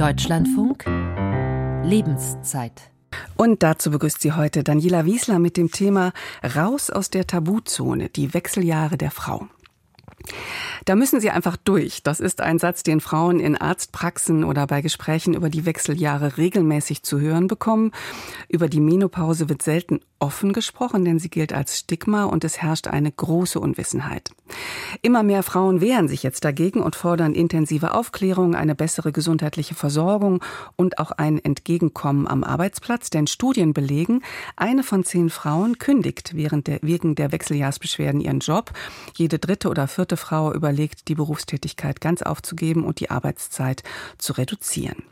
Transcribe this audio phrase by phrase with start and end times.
[0.00, 0.86] Deutschlandfunk
[1.84, 2.90] Lebenszeit.
[3.36, 8.32] Und dazu begrüßt sie heute Daniela Wiesler mit dem Thema Raus aus der Tabuzone, die
[8.32, 9.46] Wechseljahre der Frau.
[10.84, 12.02] Da müssen sie einfach durch.
[12.02, 17.02] Das ist ein Satz, den Frauen in Arztpraxen oder bei Gesprächen über die Wechseljahre regelmäßig
[17.02, 17.92] zu hören bekommen.
[18.48, 22.86] Über die Menopause wird selten offen gesprochen, denn sie gilt als Stigma und es herrscht
[22.86, 24.30] eine große Unwissenheit.
[25.02, 30.44] Immer mehr Frauen wehren sich jetzt dagegen und fordern intensive Aufklärung, eine bessere gesundheitliche Versorgung
[30.76, 34.22] und auch ein Entgegenkommen am Arbeitsplatz, denn Studien belegen,
[34.56, 38.72] eine von zehn Frauen kündigt während der, wegen der Wechseljahrsbeschwerden ihren Job.
[39.16, 43.82] Jede dritte oder vierte Frau überlegt, die Berufstätigkeit ganz aufzugeben und die Arbeitszeit
[44.18, 45.02] zu reduzieren.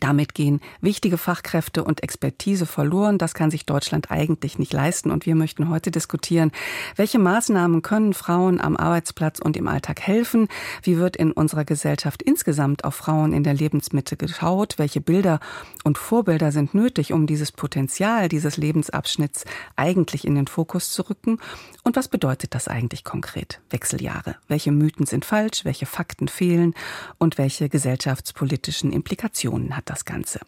[0.00, 3.18] Damit gehen wichtige Fachkräfte und Expertise verloren.
[3.18, 5.10] Das kann sich Deutschland eigentlich nicht leisten.
[5.10, 6.52] Und wir möchten heute diskutieren,
[6.96, 10.48] welche Maßnahmen können Frauen am Arbeitsplatz und im Alltag helfen?
[10.82, 14.74] Wie wird in unserer Gesellschaft insgesamt auf Frauen in der Lebensmitte geschaut?
[14.78, 15.40] Welche Bilder
[15.84, 19.44] und Vorbilder sind nötig, um dieses Potenzial dieses Lebensabschnitts
[19.76, 21.38] eigentlich in den Fokus zu rücken?
[21.82, 23.60] Und was bedeutet das eigentlich konkret?
[23.70, 24.36] Wechseljahre.
[24.48, 25.64] Welche Mythen sind falsch?
[25.64, 26.74] Welche Fakten fehlen?
[27.18, 30.40] Und welche gesellschaftspolitischen Implikationen hat das Ganze.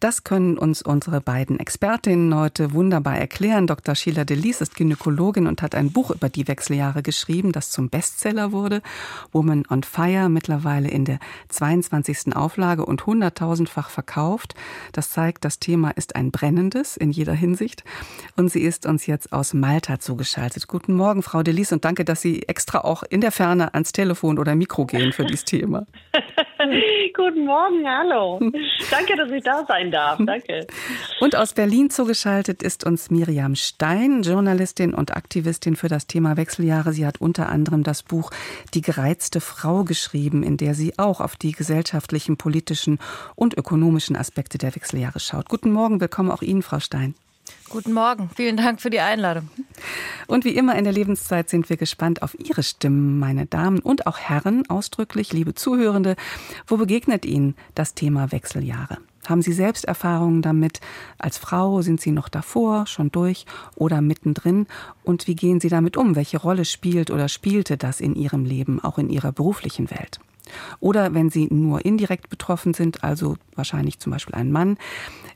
[0.00, 3.66] Das können uns unsere beiden Expertinnen heute wunderbar erklären.
[3.66, 3.94] Dr.
[3.94, 8.52] Sheila Delis ist Gynäkologin und hat ein Buch über die Wechseljahre geschrieben, das zum Bestseller
[8.52, 8.82] wurde.
[9.32, 11.18] Woman on Fire, mittlerweile in der
[11.48, 12.36] 22.
[12.36, 14.54] Auflage und 100.000-fach verkauft.
[14.92, 17.82] Das zeigt, das Thema ist ein brennendes in jeder Hinsicht.
[18.36, 20.68] Und sie ist uns jetzt aus Malta zugeschaltet.
[20.68, 24.38] Guten Morgen, Frau Delis, und danke, dass Sie extra auch in der Ferne ans Telefon
[24.38, 25.86] oder Mikro gehen für dieses Thema.
[27.14, 28.40] Guten Morgen, hallo.
[28.90, 30.18] Danke, dass ich da sein darf.
[30.24, 30.66] Danke.
[31.20, 36.92] Und aus Berlin zugeschaltet ist uns Miriam Stein, Journalistin und Aktivistin für das Thema Wechseljahre.
[36.92, 38.30] Sie hat unter anderem das Buch
[38.74, 42.98] Die gereizte Frau geschrieben, in der sie auch auf die gesellschaftlichen, politischen
[43.34, 45.48] und ökonomischen Aspekte der Wechseljahre schaut.
[45.48, 47.14] Guten Morgen, willkommen auch Ihnen, Frau Stein.
[47.76, 49.50] Guten Morgen, vielen Dank für die Einladung.
[50.26, 54.06] Und wie immer in der Lebenszeit sind wir gespannt auf Ihre Stimmen, meine Damen und
[54.06, 56.16] auch Herren, ausdrücklich, liebe Zuhörende.
[56.66, 58.96] Wo begegnet Ihnen das Thema Wechseljahre?
[59.28, 60.80] Haben Sie selbst Erfahrungen damit?
[61.18, 63.44] Als Frau sind Sie noch davor, schon durch
[63.74, 64.66] oder mittendrin?
[65.04, 66.16] Und wie gehen Sie damit um?
[66.16, 70.18] Welche Rolle spielt oder spielte das in Ihrem Leben, auch in Ihrer beruflichen Welt?
[70.80, 74.76] Oder wenn Sie nur indirekt betroffen sind, also wahrscheinlich zum Beispiel ein Mann,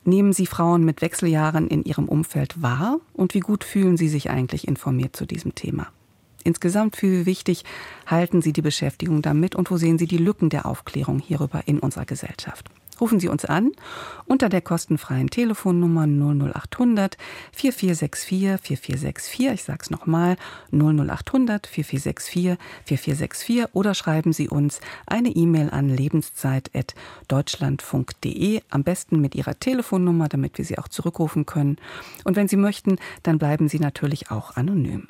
[0.04, 4.31] nehmen Sie Frauen mit Wechseljahren in Ihrem Umfeld wahr und wie gut fühlen Sie sich
[4.31, 5.88] eigentlich informiert zu diesem Thema?
[6.43, 7.65] Insgesamt für wichtig
[8.06, 11.78] halten Sie die Beschäftigung damit und wo sehen Sie die Lücken der Aufklärung hierüber in
[11.78, 12.71] unserer Gesellschaft?
[13.00, 13.70] Rufen Sie uns an
[14.26, 17.16] unter der kostenfreien Telefonnummer 00800
[17.52, 19.52] 4464 4464.
[19.52, 20.36] Ich sage es nochmal
[20.70, 28.60] 00800 4464 4464 oder schreiben Sie uns eine E-Mail an lebenszeit.deutschlandfunk.de.
[28.70, 31.78] Am besten mit Ihrer Telefonnummer, damit wir Sie auch zurückrufen können.
[32.24, 35.08] Und wenn Sie möchten, dann bleiben Sie natürlich auch anonym.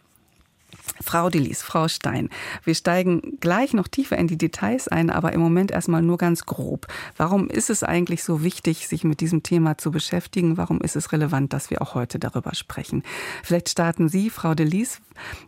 [1.02, 2.28] Frau Delis, Frau Stein,
[2.64, 6.46] wir steigen gleich noch tiefer in die Details ein, aber im Moment erstmal nur ganz
[6.46, 6.86] grob.
[7.16, 10.56] Warum ist es eigentlich so wichtig, sich mit diesem Thema zu beschäftigen?
[10.56, 13.02] Warum ist es relevant, dass wir auch heute darüber sprechen?
[13.42, 15.00] Vielleicht starten Sie, Frau Delis.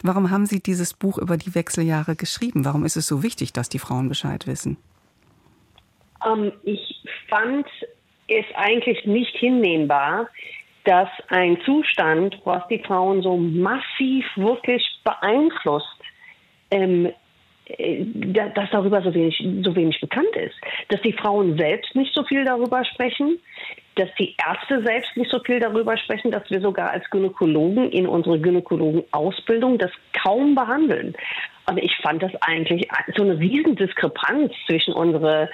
[0.02, 2.64] Warum haben Sie dieses Buch über die Wechseljahre geschrieben?
[2.64, 4.76] Warum ist es so wichtig, dass die Frauen Bescheid wissen?
[6.24, 7.66] Um, ähm, ich fand
[8.28, 10.28] es eigentlich nicht hinnehmbar,
[10.84, 15.86] dass ein Zustand, was die Frauen so massiv wirklich beeinflusst,
[16.70, 17.12] ähm, äh,
[18.54, 20.56] dass darüber so wenig, so wenig bekannt ist.
[20.88, 23.38] Dass die Frauen selbst nicht so viel darüber sprechen,
[23.96, 28.06] dass die Ärzte selbst nicht so viel darüber sprechen, dass wir sogar als Gynäkologen in
[28.06, 31.14] unserer Gynäkologenausbildung das kaum behandeln.
[31.68, 35.48] Und ich fand das eigentlich so eine Riesendiskrepanz zwischen unserer,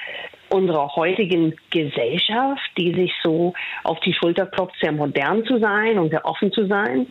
[0.48, 3.52] unserer heutigen Gesellschaft, die sich so
[3.84, 7.08] auf die Schulter klopft, sehr modern zu sein und sehr offen zu sein.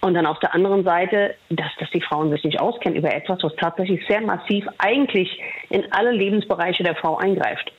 [0.00, 3.42] Und dann auf der anderen Seite, dass, dass die Frauen sich nicht auskennen über etwas,
[3.42, 7.70] was tatsächlich sehr massiv eigentlich in alle Lebensbereiche der Frau eingreift.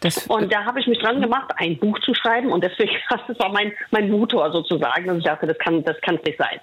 [0.00, 3.38] Das, und da habe ich mich dran gemacht, ein Buch zu schreiben und deswegen, das
[3.38, 6.60] war mein, mein Motor sozusagen, dass ich dachte, das kann das kann nicht sein.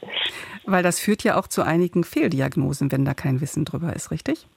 [0.66, 4.48] Weil das führt ja auch zu einigen Fehldiagnosen, wenn da kein Wissen drüber ist, richtig?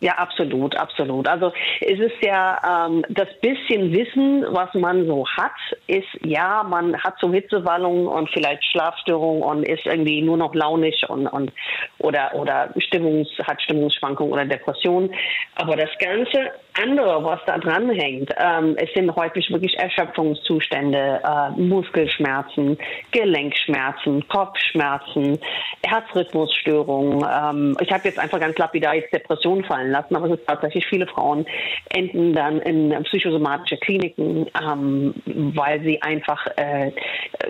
[0.00, 1.26] Ja, absolut, absolut.
[1.26, 5.52] Also es ist ja ähm, das bisschen Wissen, was man so hat,
[5.86, 11.02] ist ja, man hat so Hitzewallungen und vielleicht Schlafstörungen und ist irgendwie nur noch launisch
[11.08, 11.50] und, und
[11.98, 15.14] oder oder Stimmungs, hat Stimmungsschwankungen oder Depressionen.
[15.54, 16.50] Aber das Ganze
[16.82, 22.78] andere, was da dran hängt, ähm, es sind häufig wirklich Erschöpfungszustände, äh, Muskelschmerzen,
[23.12, 25.38] Gelenkschmerzen, Kopfschmerzen,
[25.84, 27.24] Herzrhythmusstörungen.
[27.24, 30.86] Ähm, ich habe jetzt einfach ganz lapidar jetzt Depressionen fallen lassen, aber es ist tatsächlich
[30.86, 31.46] viele Frauen
[31.90, 36.92] enden dann in psychosomatische Kliniken, ähm, weil sie einfach äh,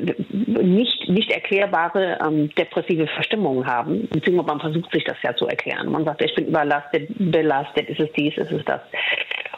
[0.01, 4.09] nicht, nicht erklärbare ähm, depressive Verstimmungen haben.
[4.09, 5.91] Beziehungsweise man versucht sich das ja zu erklären.
[5.91, 8.81] Man sagt, ich bin überlastet, belastet, ist es dies, ist es das.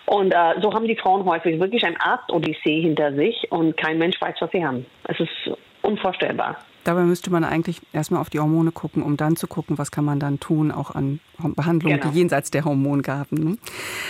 [0.06, 4.20] Und äh, so haben die Frauen häufig wirklich ein Arzt-Odyssee hinter sich und kein Mensch
[4.20, 4.86] weiß, was sie haben.
[5.04, 6.56] Es ist unvorstellbar.
[6.84, 10.06] Dabei müsste man eigentlich erstmal auf die Hormone gucken, um dann zu gucken, was kann
[10.06, 12.10] man dann tun, auch an Behandlungen, genau.
[12.10, 13.38] die jenseits der Hormongaben.
[13.38, 13.58] Ne?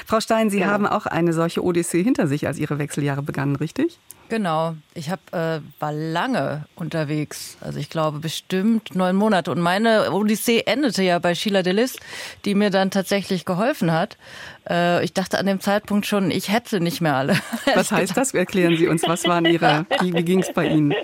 [0.07, 0.71] Frau Stein, Sie genau.
[0.71, 3.99] haben auch eine solche Odyssee hinter sich, als Ihre Wechseljahre begannen, richtig?
[4.29, 4.75] Genau.
[4.95, 7.57] Ich hab, äh, war lange unterwegs.
[7.61, 9.51] Also ich glaube bestimmt neun Monate.
[9.51, 11.99] Und meine Odyssee endete ja bei Sheila Delis,
[12.45, 14.19] die mir dann tatsächlich geholfen hat.
[14.69, 17.39] Äh, ich dachte an dem Zeitpunkt schon, ich hätte nicht mehr alle.
[17.75, 18.35] Was heißt das?
[18.35, 20.95] Erklären Sie uns, was waren Ihre, wie, wie ging es bei Ihnen?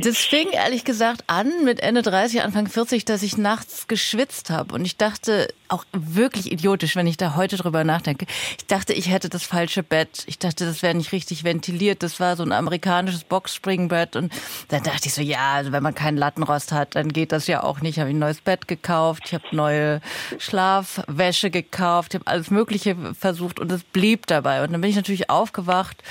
[0.00, 4.74] Das fing ehrlich gesagt an mit Ende 30, Anfang 40, dass ich nachts geschwitzt habe.
[4.74, 8.26] Und ich dachte, auch wirklich idiotisch, wenn ich da heute drüber nachdenke.
[8.58, 10.24] Ich dachte, ich hätte das falsche Bett.
[10.26, 12.02] Ich dachte, das wäre nicht richtig ventiliert.
[12.02, 14.16] Das war so ein amerikanisches Boxspringbett.
[14.16, 14.32] Und
[14.68, 17.62] dann dachte ich so, ja, also wenn man keinen Lattenrost hat, dann geht das ja
[17.62, 17.96] auch nicht.
[17.96, 19.24] Ich habe ein neues Bett gekauft.
[19.26, 20.00] Ich habe neue
[20.38, 22.14] Schlafwäsche gekauft.
[22.14, 24.62] Ich habe alles Mögliche versucht und es blieb dabei.
[24.62, 26.02] Und dann bin ich natürlich aufgewacht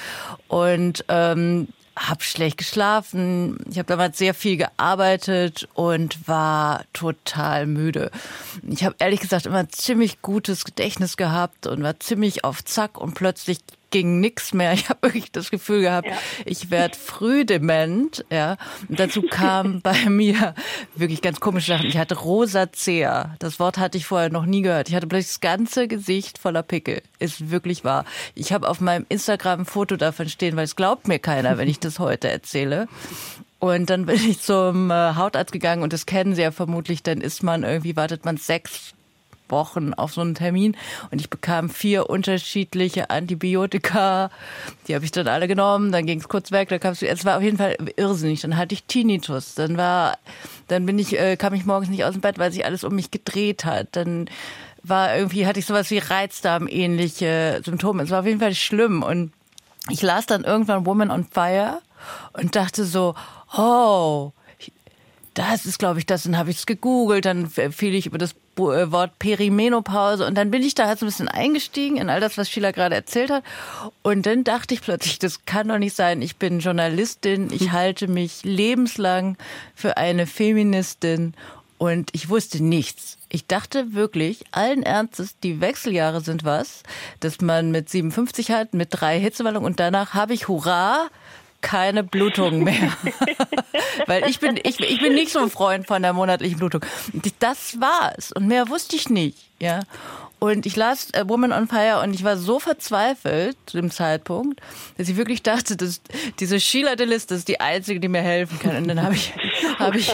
[0.47, 3.57] und ähm, habe schlecht geschlafen.
[3.69, 8.09] Ich habe damals sehr viel gearbeitet und war total müde.
[8.67, 13.13] Ich habe ehrlich gesagt immer ziemlich gutes Gedächtnis gehabt und war ziemlich auf Zack und
[13.13, 13.59] plötzlich
[13.93, 14.73] ging nichts mehr.
[14.73, 16.17] Ich habe wirklich das Gefühl gehabt, ja.
[16.45, 18.25] ich werde früh dement.
[18.31, 18.57] Ja.
[18.89, 20.55] Und dazu kam bei mir
[20.95, 21.85] wirklich ganz komische Sachen.
[21.85, 23.35] Ich hatte Rosacea.
[23.37, 24.89] Das Wort hatte ich vorher noch nie gehört.
[24.89, 27.03] Ich hatte plötzlich das ganze Gesicht voller Pickel.
[27.19, 28.03] Ist wirklich wahr.
[28.33, 31.69] Ich habe auf meinem Instagram ein Foto davon stehen, weil es glaubt mir keiner, wenn
[31.69, 32.87] ich das heute erzähle.
[33.59, 37.21] Und dann bin ich zum äh, Hautarzt gegangen und das kennen Sie ja vermutlich, dann
[37.21, 38.95] ist man irgendwie, wartet man sechs
[39.53, 40.75] Wochen auf so einen Termin
[41.11, 44.29] und ich bekam vier unterschiedliche Antibiotika.
[44.87, 47.23] Die habe ich dann alle genommen, dann ging es kurz weg, dann kam es, es
[47.23, 48.41] war auf jeden Fall irrsinnig.
[48.41, 50.17] Dann hatte ich Tinnitus, dann war,
[50.67, 52.95] dann bin ich, äh, kam ich morgens nicht aus dem Bett, weil sich alles um
[52.95, 53.89] mich gedreht hat.
[53.91, 54.29] Dann
[54.83, 58.03] war irgendwie, hatte ich sowas wie Reizdarm-ähnliche Symptome.
[58.03, 59.31] Es war auf jeden Fall schlimm und
[59.89, 61.81] ich las dann irgendwann Woman on Fire
[62.33, 63.15] und dachte so,
[63.55, 64.31] oh,
[65.33, 66.23] das ist, glaube ich, das.
[66.23, 70.51] Dann habe ich es gegoogelt, dann fiel ich über das äh, Wort Perimenopause und dann
[70.51, 73.31] bin ich da halt so ein bisschen eingestiegen in all das, was Sheila gerade erzählt
[73.31, 73.43] hat.
[74.01, 76.21] Und dann dachte ich plötzlich, das kann doch nicht sein.
[76.21, 79.37] Ich bin Journalistin, ich halte mich lebenslang
[79.75, 81.33] für eine Feministin
[81.77, 83.17] und ich wusste nichts.
[83.29, 86.83] Ich dachte wirklich, allen Ernstes, die Wechseljahre sind was,
[87.19, 91.09] dass man mit 57 hat, mit drei Hitzewallungen und danach habe ich Hurra
[91.63, 92.95] keine Blutung mehr.
[94.05, 96.81] Weil ich bin, ich, ich bin nicht so ein Freund von der monatlichen Blutung.
[97.39, 98.31] Das war's.
[98.33, 99.79] Und mehr wusste ich nicht, ja.
[100.37, 104.59] Und ich las äh, Woman on Fire und ich war so verzweifelt zu dem Zeitpunkt,
[104.97, 106.01] dass ich wirklich dachte, dass
[106.37, 108.75] diese Sheila Delis ist die einzige, die mir helfen kann.
[108.75, 109.31] Und dann habe ich,
[109.79, 110.13] habe ich,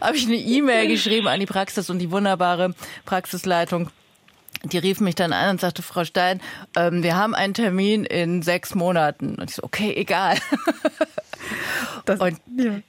[0.00, 2.74] habe ich eine E-Mail geschrieben an die Praxis und die wunderbare
[3.04, 3.90] Praxisleitung
[4.64, 6.40] die rief mich dann an und sagte, Frau Stein,
[6.76, 9.36] ähm, wir haben einen Termin in sechs Monaten.
[9.36, 10.36] Und ich so, okay, egal.
[12.04, 12.80] Das, und ja.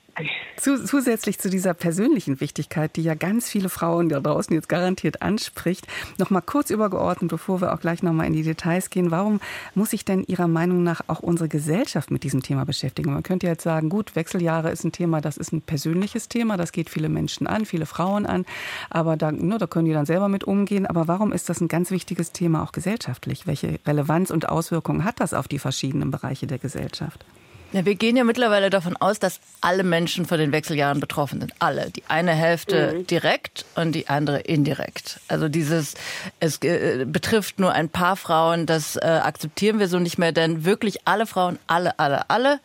[0.58, 5.88] Zusätzlich zu dieser persönlichen Wichtigkeit, die ja ganz viele Frauen da draußen jetzt garantiert anspricht,
[6.19, 9.10] noch mal kurz übergeordnet, bevor wir auch gleich noch mal in die Details gehen.
[9.10, 9.40] Warum
[9.74, 13.13] muss sich denn Ihrer Meinung nach auch unsere Gesellschaft mit diesem Thema beschäftigen?
[13.13, 16.72] Man könnte jetzt sagen, gut, Wechseljahre ist ein Thema, das ist ein persönliches Thema, das
[16.72, 18.46] geht viele Menschen an, viele Frauen an,
[18.89, 20.86] aber da, ne, da können die dann selber mit umgehen.
[20.86, 23.48] Aber warum ist das ein ganz wichtiges Thema auch gesellschaftlich?
[23.48, 27.25] Welche Relevanz und Auswirkungen hat das auf die verschiedenen Bereiche der Gesellschaft?
[27.74, 31.54] Ja, wir gehen ja mittlerweile davon aus, dass alle Menschen von den Wechseljahren betroffen sind.
[31.60, 31.90] Alle.
[31.90, 33.08] Die eine Hälfte mhm.
[33.08, 35.22] direkt und die andere indirekt.
[35.30, 35.94] Also dieses,
[36.42, 40.66] es äh, betrifft nur ein paar Frauen, das äh, akzeptieren wir so nicht mehr, denn
[40.66, 42.60] wirklich alle Frauen, alle, alle, alle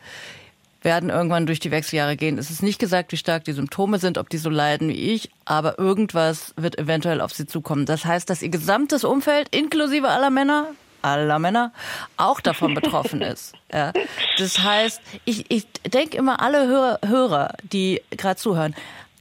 [0.83, 2.39] werden irgendwann durch die Wechseljahre gehen.
[2.39, 5.31] Es ist nicht gesagt, wie stark die Symptome sind, ob die so leiden wie ich,
[5.45, 7.87] aber irgendwas wird eventuell auf sie zukommen.
[7.87, 10.69] Das heißt, dass ihr gesamtes Umfeld, inklusive aller Männer,
[11.03, 11.73] aller Männer
[12.17, 13.55] auch davon betroffen ist.
[13.73, 13.93] Ja.
[14.39, 18.75] Das heißt, ich, ich denke immer, alle Hörer, Hörer die gerade zuhören,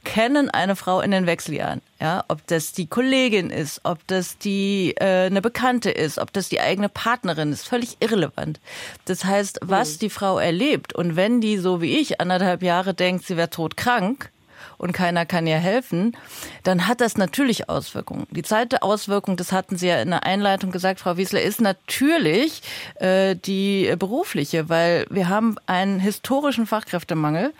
[0.06, 1.82] kennen eine Frau in den Wechseljahren.
[2.00, 6.48] Ja, ob das die Kollegin ist, ob das die äh, eine Bekannte ist, ob das
[6.48, 8.60] die eigene Partnerin ist, völlig irrelevant.
[9.06, 9.98] Das heißt, was mhm.
[9.98, 14.30] die Frau erlebt und wenn die so wie ich anderthalb Jahre denkt, sie wäre todkrank
[14.78, 16.16] und keiner kann ihr helfen,
[16.62, 18.26] dann hat das natürlich Auswirkungen.
[18.30, 22.62] Die zweite Auswirkung, das hatten Sie ja in der Einleitung gesagt, Frau Wiesler, ist natürlich
[22.96, 27.52] äh, die berufliche, weil wir haben einen historischen Fachkräftemangel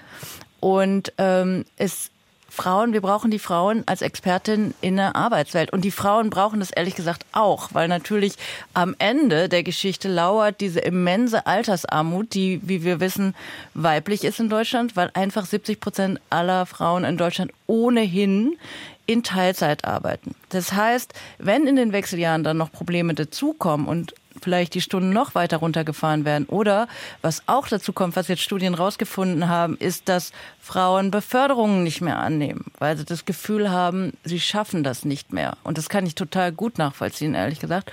[0.61, 2.11] und ähm, es
[2.57, 5.73] Frauen, wir brauchen die Frauen als Expertin in der Arbeitswelt.
[5.73, 8.35] Und die Frauen brauchen das ehrlich gesagt auch, weil natürlich
[8.73, 13.35] am Ende der Geschichte lauert diese immense Altersarmut, die, wie wir wissen,
[13.75, 18.57] weiblich ist in Deutschland, weil einfach 70 Prozent aller Frauen in Deutschland ohnehin
[19.05, 20.35] in Teilzeit arbeiten.
[20.49, 25.35] Das heißt, wenn in den Wechseljahren dann noch Probleme dazukommen und vielleicht die Stunden noch
[25.35, 26.47] weiter runtergefahren werden.
[26.47, 26.89] Oder
[27.23, 32.19] was auch dazu kommt, was jetzt Studien rausgefunden haben, ist, dass Frauen Beförderungen nicht mehr
[32.19, 35.57] annehmen, weil sie das Gefühl haben, sie schaffen das nicht mehr.
[35.65, 37.93] Und das kann ich total gut nachvollziehen, ehrlich gesagt.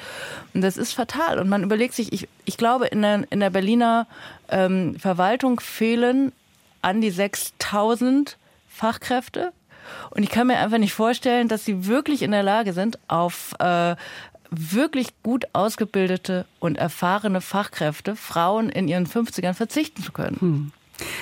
[0.53, 1.39] Und das ist fatal.
[1.39, 4.07] Und man überlegt sich, ich, ich glaube, in der, in der Berliner
[4.49, 6.31] ähm, Verwaltung fehlen
[6.81, 9.53] an die 6000 Fachkräfte.
[10.09, 13.53] Und ich kann mir einfach nicht vorstellen, dass sie wirklich in der Lage sind, auf
[13.59, 13.95] äh,
[14.57, 20.37] wirklich gut ausgebildete und erfahrene Fachkräfte, Frauen in ihren 50ern verzichten zu können.
[20.39, 20.71] Hm.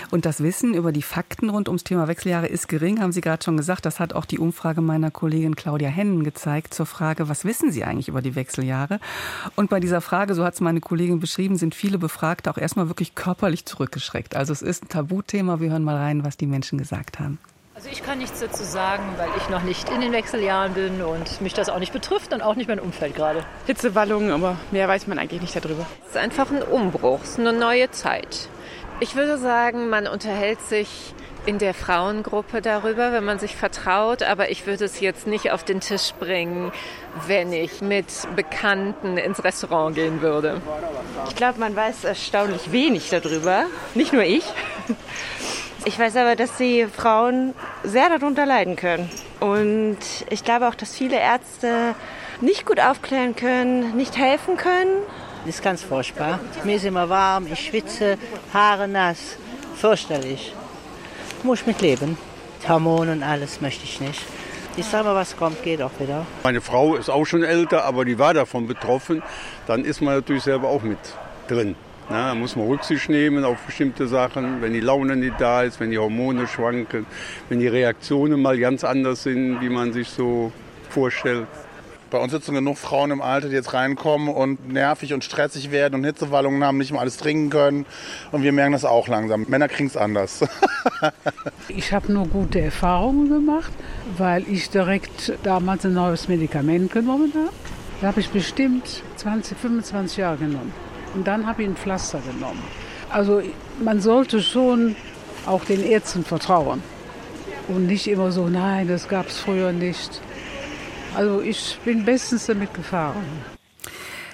[0.09, 3.43] Und das Wissen über die Fakten rund ums Thema Wechseljahre ist gering, haben Sie gerade
[3.43, 3.85] schon gesagt.
[3.85, 7.83] Das hat auch die Umfrage meiner Kollegin Claudia Hennen gezeigt zur Frage, was wissen Sie
[7.83, 8.99] eigentlich über die Wechseljahre?
[9.55, 12.89] Und bei dieser Frage, so hat es meine Kollegin beschrieben, sind viele Befragte auch erstmal
[12.89, 14.35] wirklich körperlich zurückgeschreckt.
[14.35, 15.59] Also es ist ein Tabuthema.
[15.59, 17.39] Wir hören mal rein, was die Menschen gesagt haben.
[17.81, 21.41] Also ich kann nichts dazu sagen, weil ich noch nicht in den Wechseljahren bin und
[21.41, 23.43] mich das auch nicht betrifft und auch nicht mein Umfeld gerade.
[23.65, 25.87] Hitzewallungen, aber mehr weiß man eigentlich nicht darüber.
[26.03, 28.49] Es ist einfach ein Umbruch, es ist eine neue Zeit.
[28.99, 31.15] Ich würde sagen, man unterhält sich
[31.47, 35.63] in der Frauengruppe darüber, wenn man sich vertraut, aber ich würde es jetzt nicht auf
[35.63, 36.71] den Tisch bringen,
[37.25, 40.61] wenn ich mit Bekannten ins Restaurant gehen würde.
[41.29, 44.43] Ich glaube, man weiß erstaunlich wenig darüber, nicht nur ich.
[45.83, 49.09] Ich weiß aber, dass die Frauen sehr darunter leiden können.
[49.39, 49.97] Und
[50.29, 51.95] ich glaube auch, dass viele Ärzte
[52.39, 54.91] nicht gut aufklären können, nicht helfen können.
[55.45, 56.39] Das ist ganz furchtbar.
[56.63, 58.19] Mir ist immer warm, ich schwitze,
[58.53, 59.37] Haare nass.
[59.75, 60.53] Fürchterlich.
[61.41, 62.15] Muss ich mit leben.
[62.67, 64.21] Hormone und alles möchte ich nicht.
[64.77, 66.27] Ich sage mal, was kommt, geht auch wieder.
[66.43, 69.23] Meine Frau ist auch schon älter, aber die war davon betroffen.
[69.65, 70.99] Dann ist man natürlich selber auch mit
[71.47, 71.75] drin.
[72.09, 75.79] Na, da muss man Rücksicht nehmen auf bestimmte Sachen, wenn die Laune nicht da ist,
[75.79, 77.05] wenn die Hormone schwanken,
[77.49, 80.51] wenn die Reaktionen mal ganz anders sind, wie man sich so
[80.89, 81.47] vorstellt.
[82.11, 85.95] Bei uns sitzen genug Frauen im Alter, die jetzt reinkommen und nervig und stressig werden
[85.95, 87.85] und Hitzewallungen haben, nicht mal alles trinken können.
[88.33, 89.45] Und wir merken das auch langsam.
[89.47, 90.45] Männer kriegen es anders.
[91.69, 93.71] ich habe nur gute Erfahrungen gemacht,
[94.17, 97.55] weil ich direkt damals ein neues Medikament genommen habe.
[98.01, 100.73] Da habe ich bestimmt 20, 25 Jahre genommen.
[101.13, 102.63] Und dann habe ich ein Pflaster genommen.
[103.09, 103.41] Also
[103.83, 104.95] man sollte schon
[105.45, 106.81] auch den Ärzten vertrauen.
[107.67, 110.21] Und nicht immer so, nein, das gab es früher nicht.
[111.15, 113.25] Also ich bin bestens damit gefahren.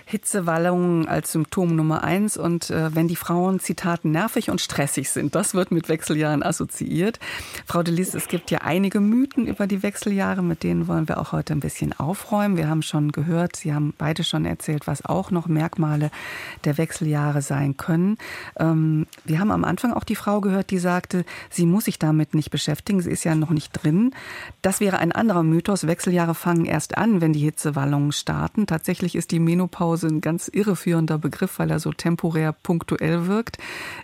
[0.09, 2.37] Hitzewallungen als Symptom Nummer eins.
[2.37, 7.19] Und äh, wenn die Frauen, Zitat, nervig und stressig sind, das wird mit Wechseljahren assoziiert.
[7.65, 11.19] Frau de Lies, es gibt ja einige Mythen über die Wechseljahre, mit denen wollen wir
[11.19, 12.55] auch heute ein bisschen aufräumen.
[12.55, 16.09] Wir haben schon gehört, Sie haben beide schon erzählt, was auch noch Merkmale
[16.63, 18.17] der Wechseljahre sein können.
[18.57, 22.33] Ähm, wir haben am Anfang auch die Frau gehört, die sagte, sie muss sich damit
[22.33, 24.11] nicht beschäftigen, sie ist ja noch nicht drin.
[24.61, 25.85] Das wäre ein anderer Mythos.
[25.85, 28.67] Wechseljahre fangen erst an, wenn die Hitzewallungen starten.
[28.67, 33.57] Tatsächlich ist die Menopause Menopause ein ganz irreführender Begriff, weil er so temporär punktuell wirkt.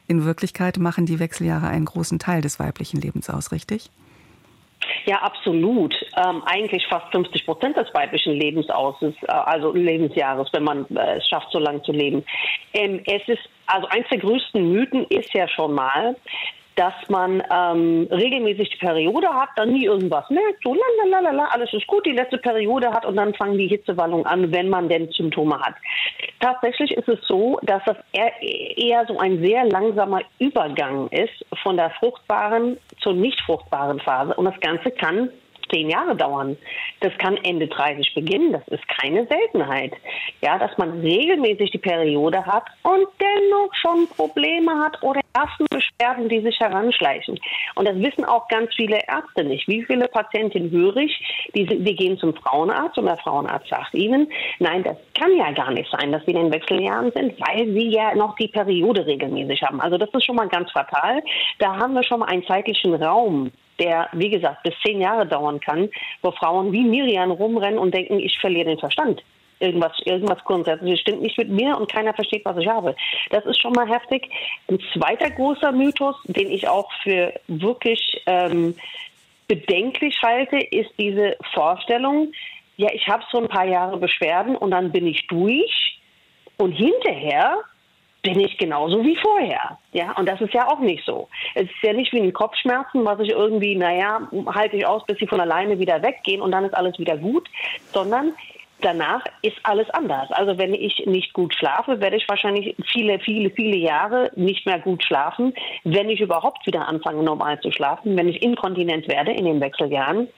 [0.07, 3.89] In Wirklichkeit machen die Wechseljahre einen großen Teil des weiblichen Lebens aus, richtig?
[5.05, 5.95] Ja, absolut.
[6.17, 11.17] Ähm, eigentlich fast 50 Prozent des weiblichen Lebens aus, äh, also Lebensjahres, wenn man äh,
[11.17, 12.25] es schafft, so lange zu leben.
[12.73, 16.17] Ähm, es ist also eins der größten Mythen ist ja schon mal,
[16.75, 21.88] dass man ähm, regelmäßig die Periode hat, dann nie irgendwas merkt, so lalalala, alles ist
[21.88, 25.60] gut, die letzte Periode hat und dann fangen die Hitzewallungen an, wenn man denn Symptome
[25.60, 25.75] hat.
[26.39, 31.92] Tatsächlich ist es so, dass das eher so ein sehr langsamer Übergang ist von der
[31.92, 35.30] fruchtbaren zur nicht fruchtbaren Phase und das Ganze kann
[35.74, 36.58] zehn Jahre dauern.
[37.00, 38.53] Das kann Ende 30 beginnen.
[38.53, 39.94] Das ist keine Seltenheit.
[40.42, 46.30] Ja, dass man regelmäßig die Periode hat und dennoch schon Probleme hat oder ersten Beschwerden,
[46.30, 47.39] die sich heranschleichen.
[47.75, 49.68] Und das wissen auch ganz viele Ärzte nicht.
[49.68, 54.32] Wie viele Patientinnen höre ich, die, die gehen zum Frauenarzt und der Frauenarzt sagt ihnen,
[54.60, 57.89] nein, das kann ja gar nicht sein, dass sie in den Wechseljahren sind, weil sie
[57.89, 59.82] ja noch die Periode regelmäßig haben.
[59.82, 61.24] Also das ist schon mal ganz fatal.
[61.60, 65.60] Da haben wir schon mal einen zeitlichen Raum, der, wie gesagt, bis zehn Jahre dauern
[65.60, 65.89] kann,
[66.22, 69.24] wo Frauen wie Miriam rumrennen und denken, ich verliere den Verstand.
[69.60, 72.96] Irgendwas, irgendwas grundsätzlich stimmt nicht mit mir und keiner versteht, was ich habe.
[73.30, 74.30] Das ist schon mal heftig.
[74.70, 78.75] Ein zweiter großer Mythos, den ich auch für wirklich ähm,
[79.48, 82.34] bedenklich halte, ist diese Vorstellung,
[82.75, 86.00] ja, ich habe so ein paar Jahre Beschwerden und dann bin ich durch
[86.58, 87.58] und hinterher
[88.24, 89.77] bin ich genauso wie vorher.
[89.92, 91.27] Ja, und das ist ja auch nicht so.
[91.53, 95.20] Es ist ja nicht wie ein Kopfschmerzen, was ich irgendwie, naja, halte ich aus, bis
[95.20, 97.48] sie von alleine wieder weggehen und dann ist alles wieder gut,
[97.92, 98.34] sondern
[98.80, 100.32] danach ist alles anders.
[100.32, 104.80] Also wenn ich nicht gut schlafe, werde ich wahrscheinlich viele, viele, viele Jahre nicht mehr
[104.80, 105.53] gut schlafen.
[105.84, 110.30] Wenn ich überhaupt wieder anfange, normal zu schlafen, wenn ich inkontinent werde in den Wechseljahren,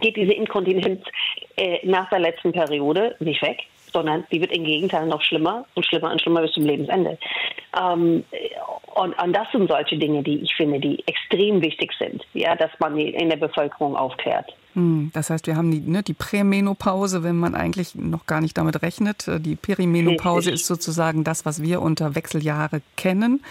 [0.00, 1.02] geht diese Inkontinenz
[1.56, 5.86] äh, nach der letzten Periode nicht weg sondern die wird im Gegenteil noch schlimmer und
[5.86, 7.18] schlimmer und schlimmer bis zum Lebensende.
[7.78, 8.24] Ähm,
[8.94, 12.70] und, und, das sind solche Dinge, die ich finde, die extrem wichtig sind, ja, dass
[12.78, 14.54] man in der Bevölkerung aufklärt.
[14.74, 18.56] Hm, das heißt, wir haben die, ne, die Prämenopause, wenn man eigentlich noch gar nicht
[18.58, 19.26] damit rechnet.
[19.40, 20.54] Die Perimenopause Richtig.
[20.54, 23.42] ist sozusagen das, was wir unter Wechseljahre kennen.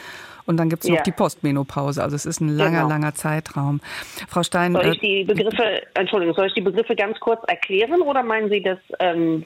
[0.46, 1.04] Und dann gibt es noch ja.
[1.04, 2.04] die Postmenopause.
[2.04, 2.90] Also es ist ein langer, genau.
[2.90, 3.82] langer Zeitraum.
[4.30, 4.74] Frau Stein.
[4.74, 8.50] Soll ich äh, die Begriffe, Entschuldigung, soll ich die Begriffe ganz kurz erklären oder meinen
[8.50, 8.78] Sie das?
[9.00, 9.44] Ähm,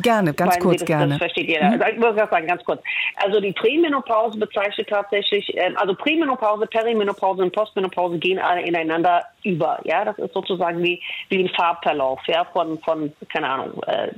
[0.00, 1.08] gerne, ganz kurz, das, gerne.
[1.08, 1.70] Das versteht jeder.
[1.70, 1.82] Mhm.
[1.92, 2.82] Ich muss das sagen, ganz kurz.
[3.16, 9.78] Also die Prämenopause bezeichnet tatsächlich, äh, also Prämenopause, Perimenopause und Postmenopause gehen alle ineinander über.
[9.84, 14.08] Ja, das ist sozusagen wie, wie ein Farbverlauf, ja, von, von keine Ahnung, äh,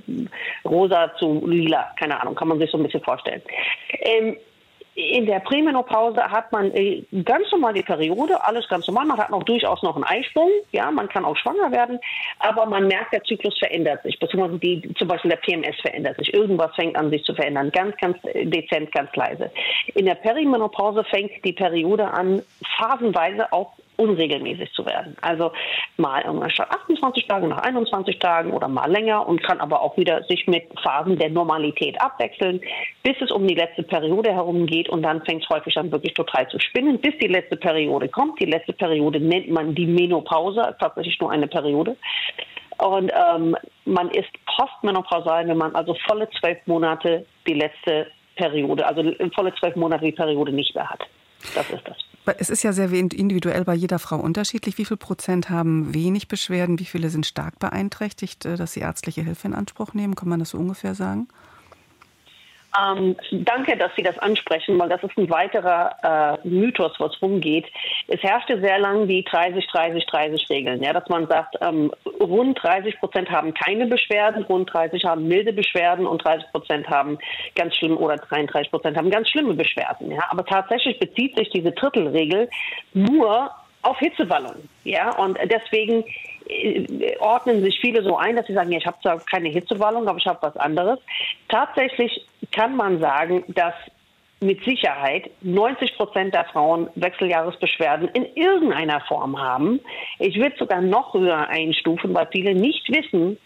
[0.64, 3.42] rosa zu lila, keine Ahnung, kann man sich so ein bisschen vorstellen.
[4.00, 4.36] Ähm,
[4.94, 9.06] in der Prämenopause hat man äh, ganz normal die Periode, alles ganz normal.
[9.06, 11.98] Man hat noch durchaus noch einen Eisprung, ja, man kann auch schwanger werden,
[12.38, 16.32] aber man merkt, der Zyklus verändert sich, beziehungsweise die, zum Beispiel der PMS verändert sich.
[16.32, 19.50] Irgendwas fängt an, sich zu verändern, ganz, ganz dezent, ganz leise.
[19.94, 22.42] In der Perimenopause fängt die Periode an,
[22.78, 25.16] phasenweise auch unregelmäßig zu werden.
[25.20, 25.52] Also
[25.96, 30.22] mal statt 28 Tage nach 21 Tagen oder mal länger und kann aber auch wieder
[30.24, 32.60] sich mit Phasen der Normalität abwechseln,
[33.02, 36.14] bis es um die letzte Periode herum geht und dann fängt es häufig an wirklich
[36.14, 38.40] total zu spinnen, bis die letzte Periode kommt.
[38.40, 41.96] Die letzte Periode nennt man die Menopause, tatsächlich nur eine Periode.
[42.78, 49.02] Und ähm, man ist postmenopausal, wenn man also volle zwölf Monate die letzte Periode, also
[49.34, 51.00] volle zwölf Monate die Periode nicht mehr hat.
[51.54, 51.96] Das ist das.
[52.26, 54.78] Es ist ja sehr individuell bei jeder Frau unterschiedlich.
[54.78, 56.78] Wie viel Prozent haben wenig Beschwerden?
[56.78, 60.14] Wie viele sind stark beeinträchtigt, äh, dass sie ärztliche Hilfe in Anspruch nehmen?
[60.14, 61.28] Kann man das so ungefähr sagen?
[62.76, 67.66] Ähm, danke, dass Sie das ansprechen, weil das ist ein weiterer äh, Mythos, was rumgeht.
[68.08, 73.54] Es herrschte sehr lang die 30-30-30-Regeln, ja, dass man sagt, ähm, rund 30 Prozent haben
[73.54, 77.18] keine Beschwerden, rund 30 haben milde Beschwerden und 30 Prozent haben
[77.54, 80.10] ganz schlimm oder 33 Prozent haben ganz schlimme Beschwerden.
[80.10, 80.24] Ja.
[80.30, 82.48] Aber tatsächlich bezieht sich diese Drittelregel
[82.92, 83.50] nur
[83.82, 84.68] auf Hitzewallungen.
[84.84, 86.04] Ja, und deswegen
[87.20, 90.18] ordnen sich viele so ein, dass sie sagen, ja, ich habe zwar keine Hitzewallung, aber
[90.18, 90.98] ich habe was anderes.
[91.48, 93.74] Tatsächlich kann man sagen, dass
[94.40, 99.80] mit Sicherheit 90 Prozent der Frauen Wechseljahresbeschwerden in irgendeiner Form haben.
[100.18, 103.38] Ich würde sogar noch höher einstufen, weil viele nicht wissen,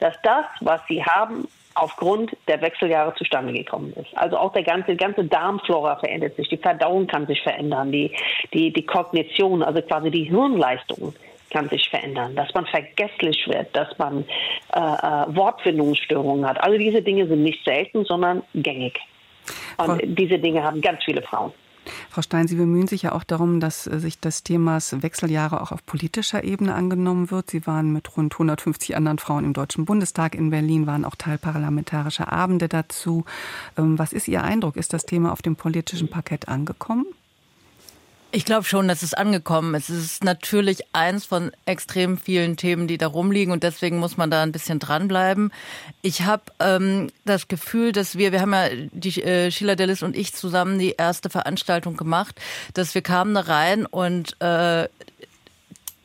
[0.00, 4.16] dass das, was sie haben, aufgrund der Wechseljahre zustande gekommen ist.
[4.16, 8.16] Also auch der ganze, ganze Darmflora verändert sich, die Verdauung kann sich verändern, die,
[8.54, 11.14] die, die Kognition, also quasi die Hirnleistung
[11.56, 14.24] kann sich verändern, dass man vergesslich wird, dass man
[14.74, 16.62] äh, äh, Wortfindungsstörungen hat.
[16.62, 19.00] Alle diese Dinge sind nicht selten, sondern gängig.
[19.78, 21.52] Und Frau, diese Dinge haben ganz viele Frauen.
[22.10, 25.72] Frau Stein, Sie bemühen sich ja auch darum, dass äh, sich das Themas Wechseljahre auch
[25.72, 27.48] auf politischer Ebene angenommen wird.
[27.50, 31.38] Sie waren mit rund 150 anderen Frauen im Deutschen Bundestag in Berlin, waren auch Teil
[31.38, 33.24] parlamentarischer Abende dazu.
[33.78, 34.76] Ähm, was ist Ihr Eindruck?
[34.76, 37.06] Ist das Thema auf dem politischen Parkett angekommen?
[38.32, 39.88] Ich glaube schon, dass es angekommen ist.
[39.88, 44.30] Es ist natürlich eins von extrem vielen Themen, die da rumliegen und deswegen muss man
[44.30, 45.52] da ein bisschen dranbleiben.
[46.02, 50.16] Ich habe ähm, das Gefühl, dass wir, wir haben ja die äh, Sheila Dellis und
[50.16, 52.38] ich zusammen die erste Veranstaltung gemacht,
[52.74, 54.88] dass wir kamen da rein und äh,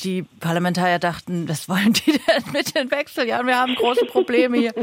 [0.03, 3.47] die Parlamentarier dachten, was wollen die denn mit den Wechseljahren?
[3.47, 4.73] Wir haben große Probleme hier.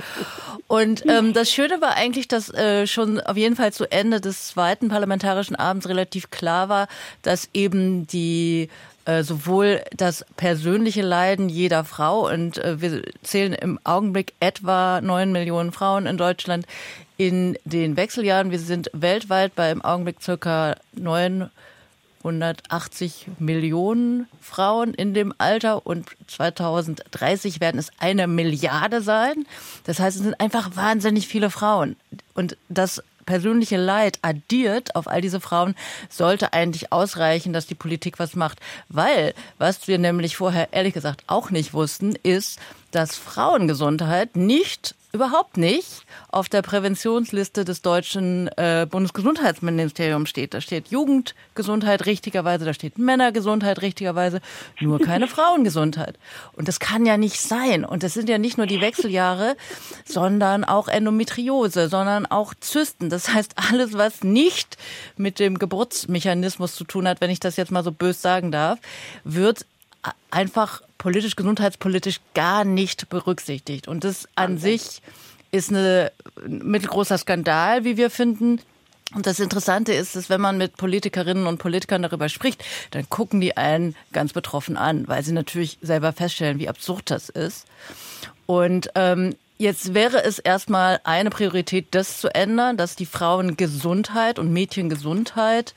[0.67, 4.49] Und ähm, das Schöne war eigentlich, dass äh, schon auf jeden Fall zu Ende des
[4.49, 6.89] zweiten parlamentarischen Abends relativ klar war,
[7.23, 8.69] dass eben die
[9.09, 15.33] äh, sowohl das persönliche Leiden jeder Frau und äh, wir zählen im Augenblick etwa neun
[15.33, 16.67] Millionen Frauen in Deutschland
[17.17, 18.51] in den Wechseljahren.
[18.51, 21.51] Wir sind weltweit bei im Augenblick circa neun
[22.19, 29.47] 180 Millionen Frauen in dem Alter und 2030 werden es eine Milliarde sein.
[29.85, 31.97] Das heißt, es sind einfach wahnsinnig viele Frauen.
[32.35, 35.75] Und das persönliche Leid addiert auf all diese Frauen
[36.09, 38.59] sollte eigentlich ausreichen, dass die Politik was macht.
[38.89, 42.59] Weil, was wir nämlich vorher ehrlich gesagt auch nicht wussten, ist,
[42.91, 50.55] dass Frauengesundheit nicht überhaupt nicht auf der Präventionsliste des deutschen äh, Bundesgesundheitsministeriums steht.
[50.55, 54.41] Da steht Jugendgesundheit richtigerweise, da steht Männergesundheit richtigerweise,
[54.79, 56.17] nur keine Frauengesundheit.
[56.53, 57.85] Und das kann ja nicht sein.
[57.85, 59.57] Und das sind ja nicht nur die Wechseljahre,
[60.05, 63.11] sondern auch Endometriose, sondern auch Zysten.
[63.11, 64.77] Das heißt, alles, was nicht
[65.17, 68.79] mit dem Geburtsmechanismus zu tun hat, wenn ich das jetzt mal so bös sagen darf,
[69.25, 69.67] wird
[70.31, 73.89] einfach politisch, gesundheitspolitisch gar nicht berücksichtigt.
[73.89, 75.01] Und das an sich
[75.51, 76.13] ist eine,
[76.45, 78.61] ein mittelgroßer Skandal, wie wir finden.
[79.15, 83.41] Und das Interessante ist, dass wenn man mit Politikerinnen und Politikern darüber spricht, dann gucken
[83.41, 87.67] die einen ganz betroffen an, weil sie natürlich selber feststellen, wie absurd das ist.
[88.45, 94.53] Und ähm, jetzt wäre es erstmal eine Priorität, das zu ändern, dass die Frauengesundheit und
[94.53, 95.75] Mädchengesundheit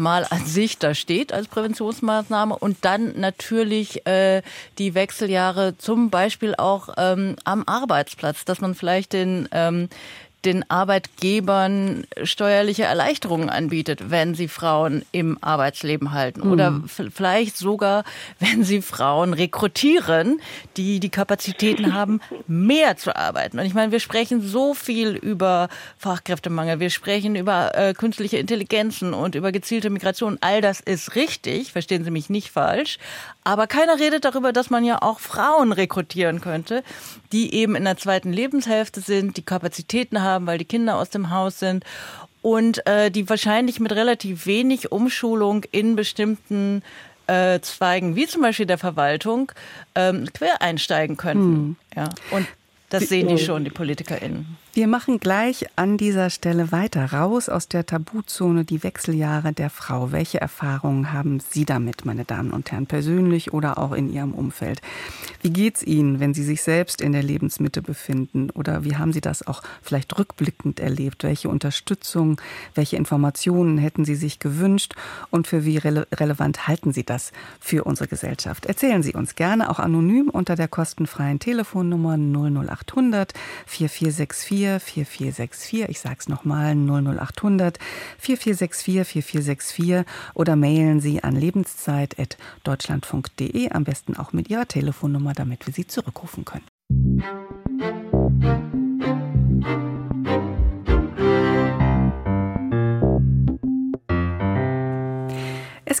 [0.00, 4.42] mal an sich da steht als Präventionsmaßnahme und dann natürlich äh,
[4.78, 9.88] die Wechseljahre zum Beispiel auch ähm, am Arbeitsplatz, dass man vielleicht den ähm,
[10.44, 16.46] den Arbeitgebern steuerliche Erleichterungen anbietet, wenn sie Frauen im Arbeitsleben halten.
[16.46, 16.52] Mhm.
[16.52, 18.04] Oder vielleicht sogar,
[18.38, 20.40] wenn sie Frauen rekrutieren,
[20.76, 23.58] die die Kapazitäten haben, mehr zu arbeiten.
[23.58, 29.12] Und ich meine, wir sprechen so viel über Fachkräftemangel, wir sprechen über äh, künstliche Intelligenzen
[29.12, 30.38] und über gezielte Migration.
[30.40, 32.98] All das ist richtig, verstehen Sie mich nicht falsch.
[33.44, 36.82] Aber keiner redet darüber, dass man ja auch Frauen rekrutieren könnte,
[37.32, 41.30] die eben in der zweiten Lebenshälfte sind, die Kapazitäten haben, weil die Kinder aus dem
[41.30, 41.84] Haus sind
[42.42, 46.82] und äh, die wahrscheinlich mit relativ wenig Umschulung in bestimmten
[47.26, 49.52] äh, Zweigen, wie zum Beispiel der Verwaltung,
[49.94, 51.54] ähm, quer einsteigen könnten.
[51.54, 51.76] Hm.
[51.96, 52.08] Ja.
[52.30, 52.46] Und
[52.88, 54.56] das sehen die schon, die PolitikerInnen.
[54.72, 57.12] Wir machen gleich an dieser Stelle weiter.
[57.12, 60.12] Raus aus der Tabuzone, die Wechseljahre der Frau.
[60.12, 64.80] Welche Erfahrungen haben Sie damit, meine Damen und Herren, persönlich oder auch in Ihrem Umfeld?
[65.42, 68.50] Wie geht's Ihnen, wenn Sie sich selbst in der Lebensmitte befinden?
[68.50, 71.24] Oder wie haben Sie das auch vielleicht rückblickend erlebt?
[71.24, 72.40] Welche Unterstützung,
[72.76, 74.94] welche Informationen hätten Sie sich gewünscht?
[75.30, 78.66] Und für wie rele relevant halten Sie das für unsere Gesellschaft?
[78.66, 83.34] Erzählen Sie uns gerne auch anonym unter der kostenfreien Telefonnummer 00800
[83.66, 85.88] 4464 4464.
[85.88, 87.78] Ich sage es nochmal 00800
[88.18, 95.72] 4464 4464 oder mailen Sie an lebenszeit.deutschlandfunk.de, am besten auch mit Ihrer Telefonnummer, damit wir
[95.72, 96.66] Sie zurückrufen können.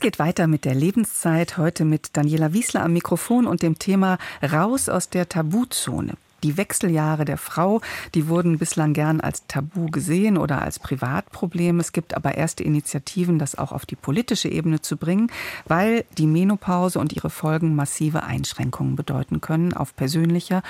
[0.00, 4.88] geht weiter mit der Lebenszeit, heute mit Daniela Wiesler am Mikrofon und dem Thema Raus
[4.88, 6.14] aus der Tabuzone.
[6.42, 7.80] Die Wechseljahre der Frau,
[8.14, 11.80] die wurden bislang gern als Tabu gesehen oder als Privatproblem.
[11.80, 15.30] Es gibt aber erste Initiativen, das auch auf die politische Ebene zu bringen,
[15.66, 20.62] weil die Menopause und ihre Folgen massive Einschränkungen bedeuten können auf persönlicher,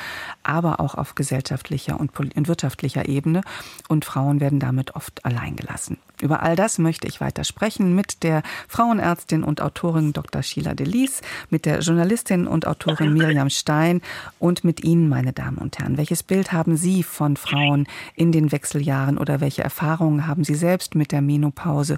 [0.43, 2.11] aber auch auf gesellschaftlicher und
[2.49, 3.43] wirtschaftlicher Ebene.
[3.89, 5.99] Und Frauen werden damit oft alleingelassen.
[6.21, 10.43] Über all das möchte ich weiter sprechen mit der Frauenärztin und Autorin Dr.
[10.43, 14.03] Sheila Delis, mit der Journalistin und Autorin Miriam Stein
[14.39, 15.97] und mit Ihnen, meine Damen und Herren.
[15.97, 20.95] Welches Bild haben Sie von Frauen in den Wechseljahren oder welche Erfahrungen haben Sie selbst
[20.95, 21.97] mit der Menopause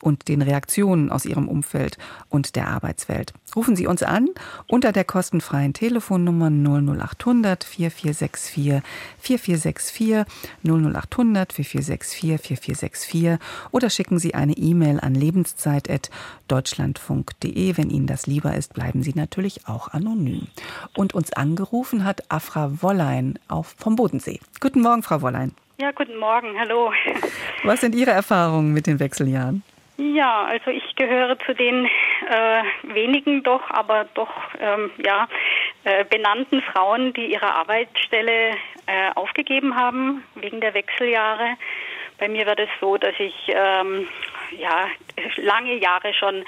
[0.00, 3.32] und den Reaktionen aus Ihrem Umfeld und der Arbeitswelt?
[3.56, 4.28] Rufen Sie uns an
[4.66, 8.82] unter der kostenfreien Telefonnummer 00800 4464
[9.18, 10.24] 4464
[10.64, 13.38] 00800 4464 4464
[13.70, 17.76] oder schicken Sie eine E-Mail an lebenszeit.deutschlandfunk.de.
[17.76, 20.46] Wenn Ihnen das lieber ist, bleiben Sie natürlich auch anonym.
[20.96, 24.40] Und uns angerufen hat Afra Wollein auf, vom Bodensee.
[24.60, 25.54] Guten Morgen, Frau Wollein.
[25.80, 26.92] Ja, guten Morgen, hallo.
[27.64, 29.64] Was sind Ihre Erfahrungen mit den Wechseljahren?
[29.96, 32.62] Ja, also ich gehöre zu den äh,
[32.94, 35.28] wenigen doch, aber doch ähm, ja
[35.84, 41.56] äh, benannten Frauen, die ihre Arbeitsstelle äh, aufgegeben haben wegen der Wechseljahre.
[42.24, 44.08] Bei mir war das so, dass ich ähm,
[44.58, 44.86] ja
[45.36, 46.42] lange Jahre schon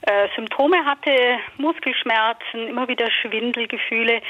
[0.00, 4.22] äh, Symptome hatte, Muskelschmerzen, immer wieder Schwindelgefühle,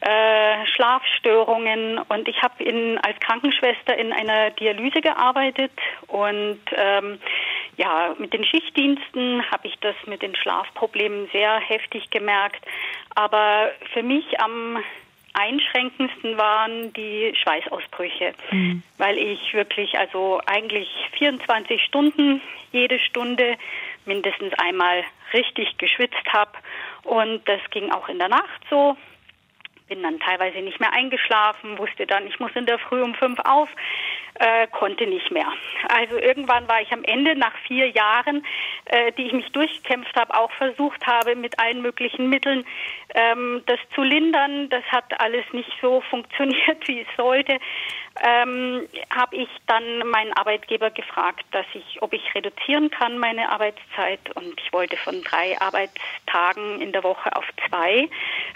[0.00, 2.64] äh, Schlafstörungen und ich habe
[3.02, 5.72] als Krankenschwester in einer Dialyse gearbeitet
[6.06, 7.18] und ähm,
[7.76, 12.64] ja mit den Schichtdiensten habe ich das mit den Schlafproblemen sehr heftig gemerkt.
[13.14, 14.78] Aber für mich am
[15.34, 18.82] einschränkendsten waren die Schweißausbrüche, mhm.
[18.98, 20.88] weil ich wirklich also eigentlich
[21.18, 22.40] 24 Stunden
[22.72, 23.56] jede Stunde
[24.06, 26.52] mindestens einmal richtig geschwitzt habe
[27.04, 28.96] und das ging auch in der Nacht so.
[29.90, 33.40] Bin dann teilweise nicht mehr eingeschlafen, wusste dann, ich muss in der Früh um fünf
[33.40, 33.68] auf,
[34.34, 35.52] äh, konnte nicht mehr.
[35.88, 38.46] Also irgendwann war ich am Ende nach vier Jahren,
[38.86, 42.64] äh, die ich mich durchgekämpft habe, auch versucht habe, mit allen möglichen Mitteln
[43.14, 44.68] ähm, das zu lindern.
[44.70, 47.58] Das hat alles nicht so funktioniert, wie es sollte.
[48.22, 54.20] Ähm, habe ich dann meinen Arbeitgeber gefragt, dass ich, ob ich reduzieren kann meine Arbeitszeit
[54.36, 58.08] und ich wollte von drei Arbeitstagen in der Woche auf zwei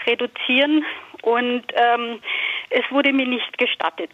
[0.05, 0.83] reduzieren
[1.25, 2.21] und ähm,
[2.69, 4.11] es wurde mir nicht gestattet.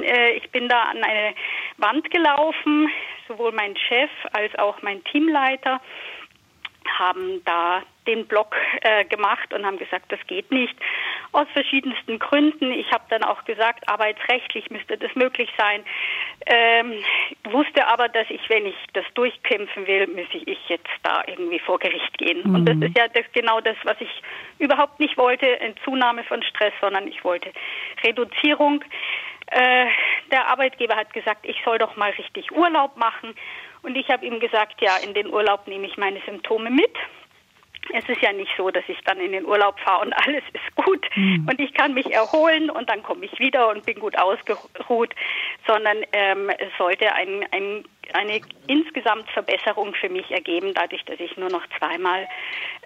[0.00, 1.34] Äh, ich bin da an eine
[1.76, 2.90] Wand gelaufen,
[3.28, 5.80] sowohl mein Chef als auch mein Teamleiter
[6.98, 10.74] haben da den Block äh, gemacht und haben gesagt, das geht nicht
[11.32, 12.72] aus verschiedensten Gründen.
[12.72, 15.84] Ich habe dann auch gesagt, arbeitsrechtlich müsste das möglich sein.
[16.46, 17.04] Ähm,
[17.50, 21.78] wusste aber, dass ich, wenn ich das durchkämpfen will, müsse ich jetzt da irgendwie vor
[21.78, 22.42] Gericht gehen.
[22.44, 22.54] Mhm.
[22.54, 24.22] Und das ist ja das, genau das, was ich
[24.58, 27.52] überhaupt nicht wollte, eine Zunahme von Stress, sondern ich wollte
[28.02, 28.82] Reduzierung.
[29.50, 29.86] Äh,
[30.30, 33.34] der Arbeitgeber hat gesagt, ich soll doch mal richtig Urlaub machen.
[33.82, 36.94] Und ich habe ihm gesagt, ja, in den Urlaub nehme ich meine Symptome mit.
[37.94, 40.76] Es ist ja nicht so, dass ich dann in den Urlaub fahre und alles ist
[40.84, 41.46] gut mhm.
[41.48, 45.14] und ich kann mich erholen und dann komme ich wieder und bin gut ausgeruht,
[45.66, 51.36] sondern ähm, es sollte ein, ein, eine insgesamt Verbesserung für mich ergeben, dadurch, dass ich
[51.36, 52.26] nur noch zweimal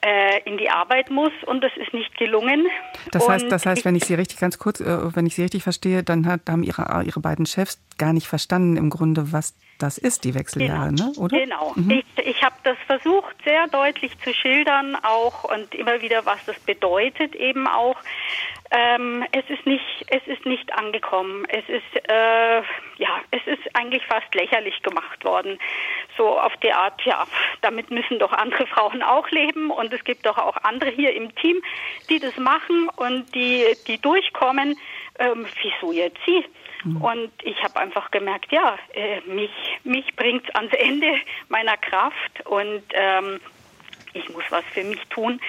[0.04, 2.66] äh, in die Arbeit muss und das ist nicht gelungen.
[3.10, 5.62] Das heißt, das heißt, wenn ich Sie richtig ganz kurz, äh, wenn ich Sie richtig
[5.62, 9.98] verstehe, dann hat, haben Ihre, Ihre beiden Chefs gar nicht verstanden im Grunde, was das
[9.98, 11.06] ist, die Wechseljahre, genau.
[11.06, 11.12] ne?
[11.18, 11.38] oder?
[11.38, 11.72] Genau.
[11.74, 11.90] Mhm.
[11.90, 16.58] Ich, ich habe das versucht, sehr deutlich zu schildern auch und immer wieder, was das
[16.60, 17.96] bedeutet eben auch.
[18.74, 21.44] Ähm, es ist nicht, es ist nicht angekommen.
[21.50, 22.62] Es ist, äh,
[22.96, 25.58] ja, es ist eigentlich fast lächerlich gemacht worden.
[26.16, 27.26] So auf die Art, ja,
[27.60, 31.34] damit müssen doch andere Frauen auch leben und es gibt doch auch andere hier im
[31.34, 31.60] Team,
[32.08, 34.78] die das machen und die, die durchkommen.
[35.18, 36.42] Ähm, wieso jetzt sie?
[36.84, 36.96] Mhm.
[37.02, 39.50] Und ich habe einfach gemerkt, ja, äh, mich,
[39.84, 41.14] mich bringt es ans Ende
[41.48, 43.40] meiner Kraft und ähm,
[44.12, 45.40] ich muss was für mich tun.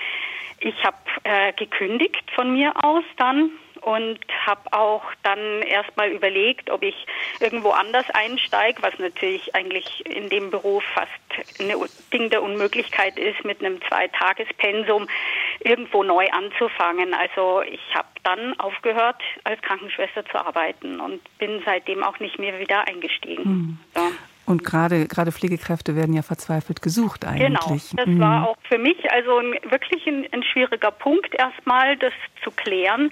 [0.59, 3.51] Ich habe äh, gekündigt von mir aus dann
[3.83, 6.95] und habe auch dann erstmal überlegt, ob ich
[7.39, 11.11] irgendwo anders einsteige, was natürlich eigentlich in dem Beruf fast
[11.59, 11.73] ein
[12.11, 15.07] Ding der Unmöglichkeit ist, mit einem Zweitagespensum
[15.59, 17.13] irgendwo neu anzufangen.
[17.13, 22.59] Also ich habe dann aufgehört, als Krankenschwester zu arbeiten und bin seitdem auch nicht mehr
[22.59, 23.43] wieder eingestiegen.
[23.43, 23.79] Hm.
[23.93, 24.01] So.
[24.45, 27.47] Und gerade gerade Pflegekräfte werden ja verzweifelt gesucht eigentlich.
[27.47, 28.19] Genau, das mhm.
[28.19, 32.11] war auch für mich also ein, wirklich ein, ein schwieriger Punkt erstmal, das
[32.43, 33.11] zu klären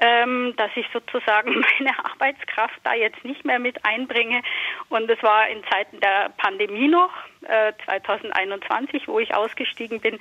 [0.00, 4.42] ähm, dass ich sozusagen meine Arbeitskraft da jetzt nicht mehr mit einbringe.
[4.88, 10.18] Und das war in Zeiten der Pandemie noch, äh, 2021, wo ich ausgestiegen bin.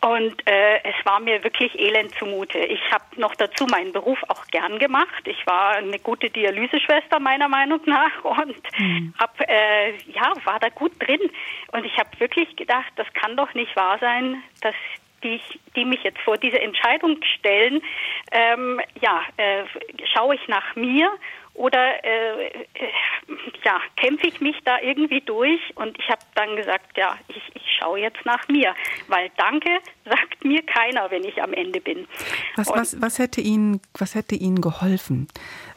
[0.00, 2.58] Und äh, es war mir wirklich elend zumute.
[2.58, 5.26] Ich habe noch dazu meinen Beruf auch gern gemacht.
[5.26, 9.12] Ich war eine gute Dialyseschwester meiner Meinung nach und mhm.
[9.18, 11.20] hab, äh, ja, war da gut drin.
[11.72, 14.74] Und ich habe wirklich gedacht, das kann doch nicht wahr sein, dass
[15.22, 17.82] die, ich, die mich jetzt vor diese Entscheidung stellen,
[18.32, 19.64] ähm, ja, äh,
[20.12, 21.10] schaue ich nach mir
[21.58, 22.52] oder äh, äh,
[23.64, 25.60] ja, kämpfe ich mich da irgendwie durch?
[25.74, 28.74] Und ich habe dann gesagt, ja, ich, ich schaue jetzt nach mir,
[29.08, 29.70] weil Danke
[30.04, 32.06] sagt mir keiner, wenn ich am Ende bin.
[32.54, 35.26] Was, was, was, hätte, Ihnen, was hätte Ihnen geholfen?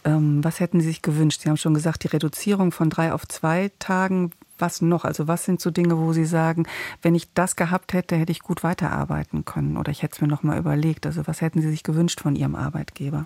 [0.05, 1.41] Ähm, was hätten Sie sich gewünscht?
[1.41, 5.03] Sie haben schon gesagt, die Reduzierung von drei auf zwei Tagen was noch?
[5.05, 6.67] Also was sind so Dinge, wo Sie sagen,
[7.01, 10.27] wenn ich das gehabt hätte, hätte ich gut weiterarbeiten können oder ich hätte es mir
[10.27, 11.05] noch mal überlegt.
[11.05, 13.25] Also was hätten Sie sich gewünscht von Ihrem Arbeitgeber?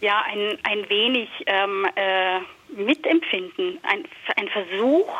[0.00, 2.40] Ja, ein, ein wenig ähm, äh,
[2.74, 4.04] Mitempfinden, ein,
[4.36, 5.10] ein Versuch,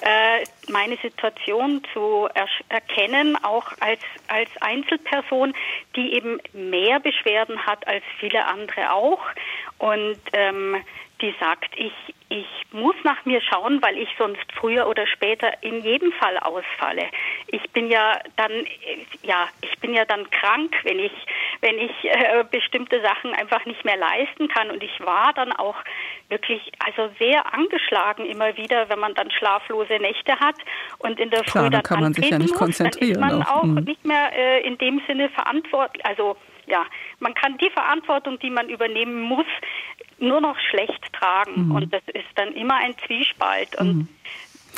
[0.00, 5.52] äh, meine Situation zu er erkennen, auch als, als Einzelperson,
[5.96, 9.20] die eben mehr Beschwerden hat als viele andere auch.
[9.78, 10.76] Und ähm,
[11.22, 11.92] die sagt, ich,
[12.28, 17.04] ich muss nach mir schauen, weil ich sonst früher oder später in jedem Fall ausfalle.
[17.46, 18.50] Ich bin ja dann,
[19.22, 21.12] ja, ich bin ja dann krank, wenn ich,
[21.60, 24.70] wenn ich äh, bestimmte Sachen einfach nicht mehr leisten kann.
[24.70, 25.76] Und ich war dann auch
[26.28, 30.56] wirklich, also sehr angeschlagen immer wieder, wenn man dann schlaflose Nächte hat
[30.98, 33.20] und in der Klar, Früh dann kann man sich ja nicht muss, konzentrieren.
[33.20, 33.84] Dann ist man auch, auch mhm.
[33.84, 36.86] nicht mehr äh, in dem Sinne verantwortlich, also ja,
[37.20, 39.46] man kann die Verantwortung, die man übernehmen muss,
[40.22, 41.66] nur noch schlecht tragen.
[41.66, 41.74] Mhm.
[41.74, 43.76] Und das ist dann immer ein Zwiespalt.
[43.76, 44.08] Und mhm.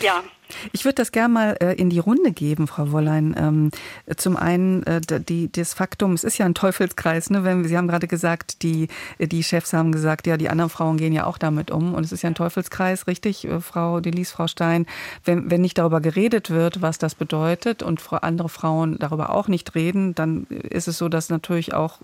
[0.01, 0.23] ja.
[0.73, 3.35] Ich würde das gerne mal äh, in die Runde geben, Frau Wollein.
[3.39, 3.71] Ähm,
[4.17, 7.31] zum einen äh, die, das Faktum, es ist ja ein Teufelskreis.
[7.31, 7.45] Ne?
[7.45, 11.13] Wenn, Sie haben gerade gesagt, die, die Chefs haben gesagt, ja, die anderen Frauen gehen
[11.13, 11.95] ja auch damit um.
[11.95, 14.87] Und es ist ja ein Teufelskreis, richtig, äh, Frau Delis, Frau Stein.
[15.25, 19.75] Wenn, wenn nicht darüber geredet wird, was das bedeutet und andere Frauen darüber auch nicht
[19.75, 21.99] reden, dann ist es so, dass natürlich auch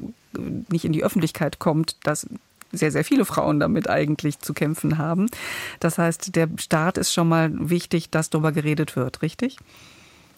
[0.71, 2.27] nicht in die Öffentlichkeit kommt, dass
[2.73, 5.27] sehr, sehr viele Frauen damit eigentlich zu kämpfen haben.
[5.81, 9.57] Das heißt, der Staat ist schon mal wichtig, dass darüber geredet wird, richtig?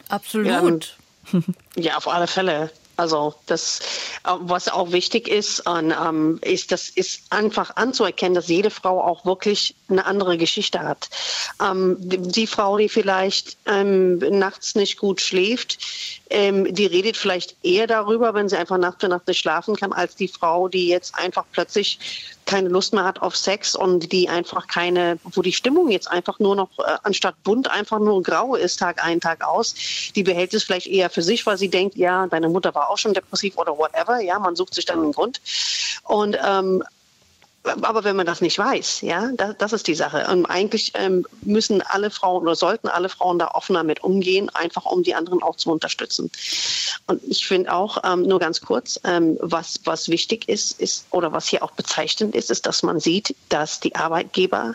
[0.08, 0.96] Absolut.
[1.32, 1.40] Ja,
[1.76, 2.70] ja auf alle Fälle.
[2.96, 3.80] Also das,
[4.24, 9.24] äh, was auch wichtig ist, ähm, ist, das ist einfach anzuerkennen, dass jede Frau auch
[9.24, 11.08] wirklich eine andere Geschichte hat.
[11.60, 15.78] Ähm, die, Frau, die vielleicht ähm, nachts nicht gut schläft,
[16.34, 20.16] die redet vielleicht eher darüber, wenn sie einfach Nacht für Nacht nicht schlafen kann, als
[20.16, 21.98] die Frau, die jetzt einfach plötzlich
[22.46, 26.38] keine Lust mehr hat auf Sex und die einfach keine, wo die Stimmung jetzt einfach
[26.38, 29.74] nur noch äh, anstatt bunt einfach nur grau ist, Tag ein, Tag aus.
[30.14, 32.98] Die behält es vielleicht eher für sich, weil sie denkt, ja, deine Mutter war auch
[32.98, 34.20] schon depressiv oder whatever.
[34.20, 35.40] Ja, man sucht sich dann einen Grund.
[36.04, 36.82] Und ähm,
[37.64, 40.26] aber wenn man das nicht weiß, ja, das, das ist die Sache.
[40.28, 44.84] Und eigentlich ähm, müssen alle Frauen oder sollten alle Frauen da offener mit umgehen, einfach
[44.84, 46.30] um die anderen auch zu unterstützen.
[47.06, 51.32] Und ich finde auch, ähm, nur ganz kurz, ähm, was, was wichtig ist, ist, oder
[51.32, 54.74] was hier auch bezeichnend ist, ist, dass man sieht, dass die Arbeitgeber,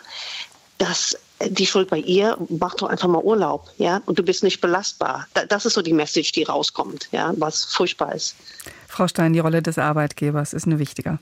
[0.78, 4.60] dass die Schuld bei ihr, mach doch einfach mal Urlaub, ja, und du bist nicht
[4.60, 5.26] belastbar.
[5.48, 8.34] Das ist so die Message, die rauskommt, ja, was furchtbar ist.
[8.88, 11.18] Frau Stein, die Rolle des Arbeitgebers ist eine wichtige.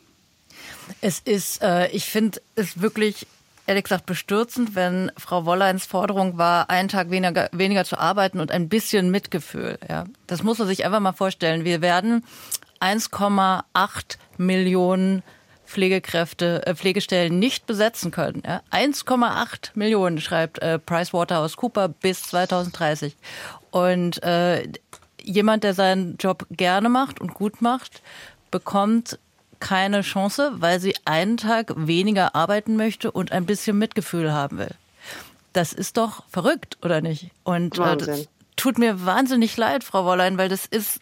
[1.01, 3.27] Es ist, äh, ich finde es wirklich
[3.67, 8.53] ehrlich gesagt bestürzend, wenn Frau Wolleins Forderung war, einen Tag weniger, weniger zu arbeiten und
[8.53, 9.79] ein bisschen Mitgefühl.
[9.89, 10.05] Ja.
[10.27, 11.65] Das muss man sich einfach mal vorstellen.
[11.65, 12.25] Wir werden
[12.81, 13.63] 1,8
[14.39, 15.23] Millionen
[15.67, 18.43] Pflegekräfte, äh, Pflegestellen nicht besetzen können.
[18.47, 18.63] Ja.
[18.71, 23.17] 1,8 Millionen schreibt äh, PricewaterhouseCooper bis 2030.
[23.71, 24.69] Und äh,
[25.23, 28.03] jemand, der seinen Job gerne macht und gut macht,
[28.51, 29.19] bekommt
[29.61, 34.75] keine Chance, weil sie einen Tag weniger arbeiten möchte und ein bisschen Mitgefühl haben will.
[35.53, 37.31] Das ist doch verrückt, oder nicht?
[37.43, 41.01] Und äh, das tut mir wahnsinnig leid, Frau Wollein, weil das ist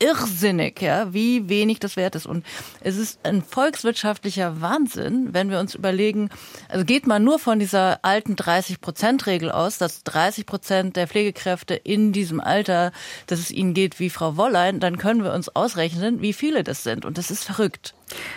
[0.00, 2.26] irrsinnig, ja, wie wenig das wert ist.
[2.26, 2.44] Und
[2.80, 6.30] es ist ein volkswirtschaftlicher Wahnsinn, wenn wir uns überlegen,
[6.68, 12.12] also geht man nur von dieser alten 30-Prozent-Regel aus, dass 30 Prozent der Pflegekräfte in
[12.12, 12.92] diesem Alter,
[13.26, 16.82] dass es ihnen geht wie Frau Wollein, dann können wir uns ausrechnen, wie viele das
[16.82, 17.04] sind.
[17.04, 17.94] Und das ist verrückt.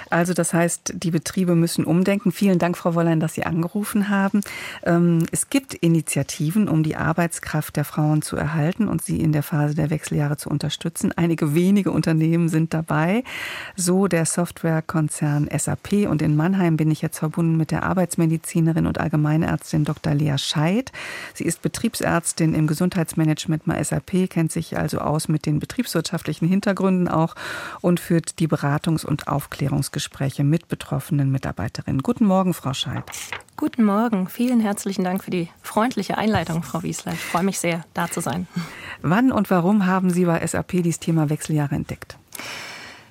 [0.09, 2.31] Also das heißt, die Betriebe müssen umdenken.
[2.31, 4.41] Vielen Dank, Frau Wollein, dass Sie angerufen haben.
[4.83, 9.43] Ähm, es gibt Initiativen, um die Arbeitskraft der Frauen zu erhalten und sie in der
[9.43, 11.12] Phase der Wechseljahre zu unterstützen.
[11.15, 13.23] Einige wenige Unternehmen sind dabei,
[13.75, 16.07] so der Softwarekonzern SAP.
[16.07, 20.13] Und in Mannheim bin ich jetzt verbunden mit der Arbeitsmedizinerin und Allgemeinärztin Dr.
[20.13, 20.91] Lea Scheid.
[21.33, 27.07] Sie ist Betriebsärztin im Gesundheitsmanagement bei SAP, kennt sich also aus mit den betriebswirtschaftlichen Hintergründen
[27.07, 27.36] auch
[27.81, 32.02] und führt die Beratungs- und Aufklärung Aufklärungsgespräche mit betroffenen Mitarbeiterinnen.
[32.04, 33.04] Guten Morgen, Frau Scheid.
[33.56, 34.28] Guten Morgen.
[34.28, 37.13] Vielen herzlichen Dank für die freundliche Einleitung, Frau Wiesler.
[37.13, 38.47] Ich freue mich sehr, da zu sein.
[39.02, 42.17] Wann und warum haben Sie bei SAP dieses Thema Wechseljahre entdeckt?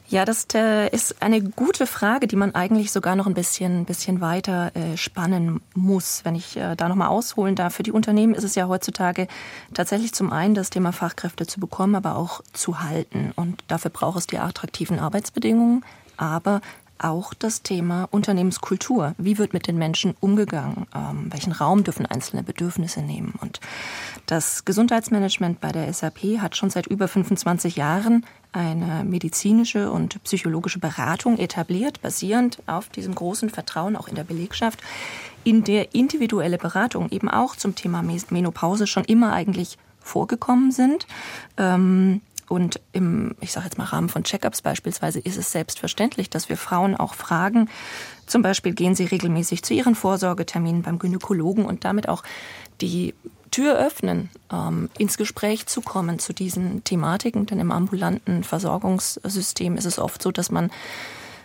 [0.08, 4.20] Ja, das äh, ist eine gute Frage, die man eigentlich sogar noch ein bisschen, bisschen
[4.20, 6.20] weiter äh, spannen muss.
[6.24, 7.76] Wenn ich äh, da nochmal ausholen darf.
[7.76, 9.26] Für die Unternehmen ist es ja heutzutage
[9.72, 13.32] tatsächlich zum einen das Thema Fachkräfte zu bekommen, aber auch zu halten.
[13.36, 15.82] Und dafür braucht es die attraktiven Arbeitsbedingungen,
[16.16, 16.60] aber
[17.02, 19.14] auch das Thema Unternehmenskultur.
[19.18, 20.86] Wie wird mit den Menschen umgegangen?
[20.94, 23.34] Ähm, welchen Raum dürfen einzelne Bedürfnisse nehmen?
[23.40, 23.60] Und
[24.26, 30.78] das Gesundheitsmanagement bei der SAP hat schon seit über 25 Jahren eine medizinische und psychologische
[30.78, 34.80] Beratung etabliert, basierend auf diesem großen Vertrauen auch in der Belegschaft,
[35.44, 41.06] in der individuelle Beratung eben auch zum Thema Menopause schon immer eigentlich vorgekommen sind.
[41.56, 42.20] Ähm,
[42.52, 46.58] und im, ich sage jetzt mal, Rahmen von Check-ups beispielsweise ist es selbstverständlich, dass wir
[46.58, 47.70] Frauen auch fragen,
[48.26, 52.22] zum Beispiel gehen sie regelmäßig zu ihren Vorsorgeterminen beim Gynäkologen und damit auch
[52.82, 53.14] die
[53.50, 57.46] Tür öffnen, ähm, ins Gespräch zu kommen zu diesen Thematiken.
[57.46, 60.70] Denn im ambulanten Versorgungssystem ist es oft so, dass man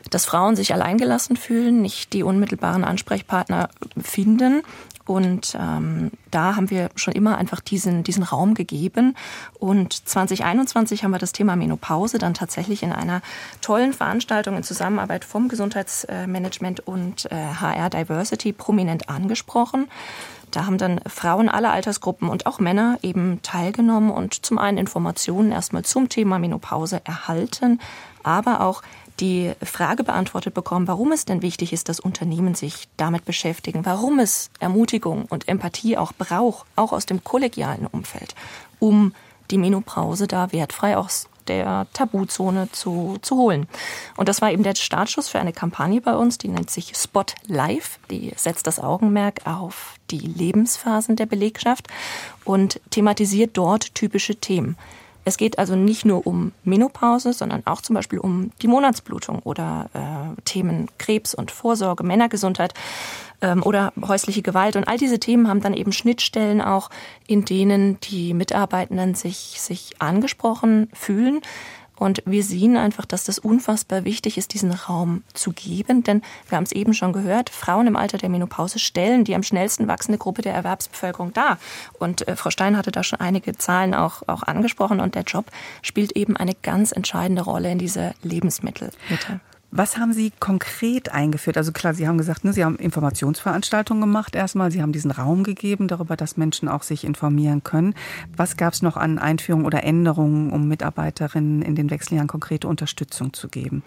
[0.10, 3.70] dass Frauen sich alleingelassen fühlen, nicht die unmittelbaren Ansprechpartner
[4.02, 4.62] finden
[5.08, 9.15] und ähm, da haben wir schon immer einfach diesen, diesen Raum gegeben.
[9.58, 13.22] Und 2021 haben wir das Thema Menopause dann tatsächlich in einer
[13.62, 19.88] tollen Veranstaltung in Zusammenarbeit vom Gesundheitsmanagement und äh, HR Diversity prominent angesprochen.
[20.52, 25.52] Da haben dann Frauen aller Altersgruppen und auch Männer eben teilgenommen und zum einen Informationen
[25.52, 27.80] erstmal zum Thema Menopause erhalten,
[28.24, 28.82] aber auch
[29.19, 34.19] die Frage beantwortet bekommen, warum es denn wichtig ist, dass Unternehmen sich damit beschäftigen, warum
[34.19, 38.36] es Ermutigung und Empathie auch braucht, auch aus dem kollegialen Umfeld,
[38.80, 39.13] um
[39.49, 43.67] die Menopause da wertfrei aus der Tabuzone zu, zu holen.
[44.17, 47.25] Und das war eben der Startschuss für eine Kampagne bei uns, die nennt sich Spot
[47.45, 47.99] Life.
[48.12, 51.88] Die setzt das Augenmerk auf die Lebensphasen der Belegschaft
[52.43, 54.77] und thematisiert dort typische Themen.
[55.28, 59.90] Es geht also nicht nur um Menopause, sondern auch zum Beispiel um die Monatsblutung oder
[59.94, 62.74] äh, Themen Krebs und Vorsorge, Männergesundheit
[63.41, 64.78] ähm, oder häusliche Gewalt.
[64.78, 66.89] Und all diese Themen haben dann eben Schnittstellen auch,
[67.28, 71.41] in denen die Mitarbeitenden sich, sich angesprochen fühlen.
[71.98, 76.04] Und wir sehen einfach, dass das unfassbar wichtig ist, diesen Raum zu geben.
[76.04, 79.43] Denn wir haben es eben schon gehört, Frauen im Alter der Menopause stellen die am
[79.43, 81.58] schnellsten wachsende Gruppe der Erwerbsbevölkerung dar.
[82.00, 85.00] Und äh, Frau Stein hatte da schon einige Zahlen auch, auch angesprochen.
[85.00, 85.45] Und der Job
[85.82, 89.39] spielt eben eine ganz entscheidende Rolle in dieser Lebensmittelmitte.
[89.78, 91.55] Was haben Sie konkret eingeführt?
[91.55, 94.71] Also klar, Sie haben gesagt, ne, Sie haben Informationsveranstaltungen gemacht erstmal.
[94.71, 97.93] Sie haben diesen Raum gegeben darüber, dass Menschen auch sich informieren können.
[98.36, 103.34] Was gab es noch an Einführungen oder Änderungen, um Mitarbeiterinnen in den Wechseljahren konkrete Unterstützung
[103.34, 103.84] zu geben?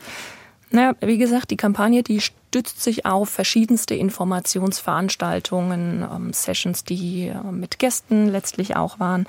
[0.70, 7.50] Naja, wie gesagt, die Kampagne, die stützt sich auf verschiedenste Informationsveranstaltungen, ähm, Sessions, die äh,
[7.50, 9.26] mit Gästen letztlich auch waren.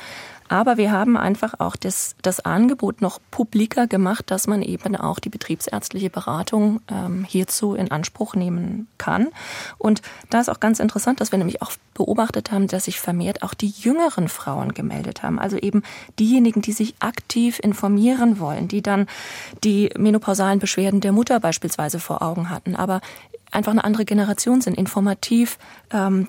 [0.51, 5.19] Aber wir haben einfach auch das, das Angebot noch publiker gemacht, dass man eben auch
[5.19, 9.29] die betriebsärztliche Beratung ähm, hierzu in Anspruch nehmen kann.
[9.77, 13.43] Und da ist auch ganz interessant, dass wir nämlich auch beobachtet haben, dass sich vermehrt
[13.43, 15.39] auch die jüngeren Frauen gemeldet haben.
[15.39, 15.83] Also eben
[16.19, 19.07] diejenigen, die sich aktiv informieren wollen, die dann
[19.63, 22.99] die menopausalen Beschwerden der Mutter beispielsweise vor Augen hatten, aber
[23.51, 25.57] einfach eine andere Generation sind, informativ
[25.93, 26.27] ähm,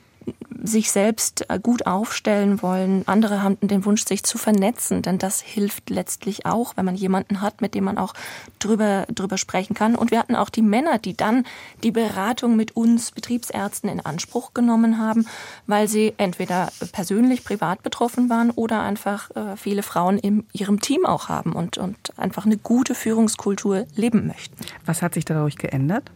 [0.63, 3.03] sich selbst äh, gut aufstellen wollen.
[3.07, 7.41] Andere haben den Wunsch, sich zu vernetzen, denn das hilft letztlich auch, wenn man jemanden
[7.41, 8.15] hat, mit dem man auch
[8.59, 9.95] drüber, drüber sprechen kann.
[9.95, 11.45] Und wir hatten auch die Männer, die dann
[11.83, 15.27] die Beratung mit uns Betriebsärzten in Anspruch genommen haben,
[15.67, 21.07] weil sie entweder persönlich privat betroffen waren oder einfach äh, viele Frauen in ihrem Team
[21.07, 24.57] auch haben und, und einfach eine gute Führungskultur leben möchten.
[24.85, 26.11] Was hat sich dadurch geändert?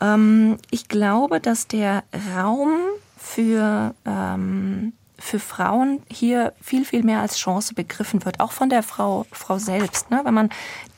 [0.00, 2.78] Ähm, ich glaube, dass der Raum
[3.16, 8.82] für, ähm, für Frauen hier viel, viel mehr als Chance begriffen wird, auch von der
[8.82, 10.10] Frau, Frau selbst.
[10.10, 10.20] Ne?
[10.22, 10.50] Wenn man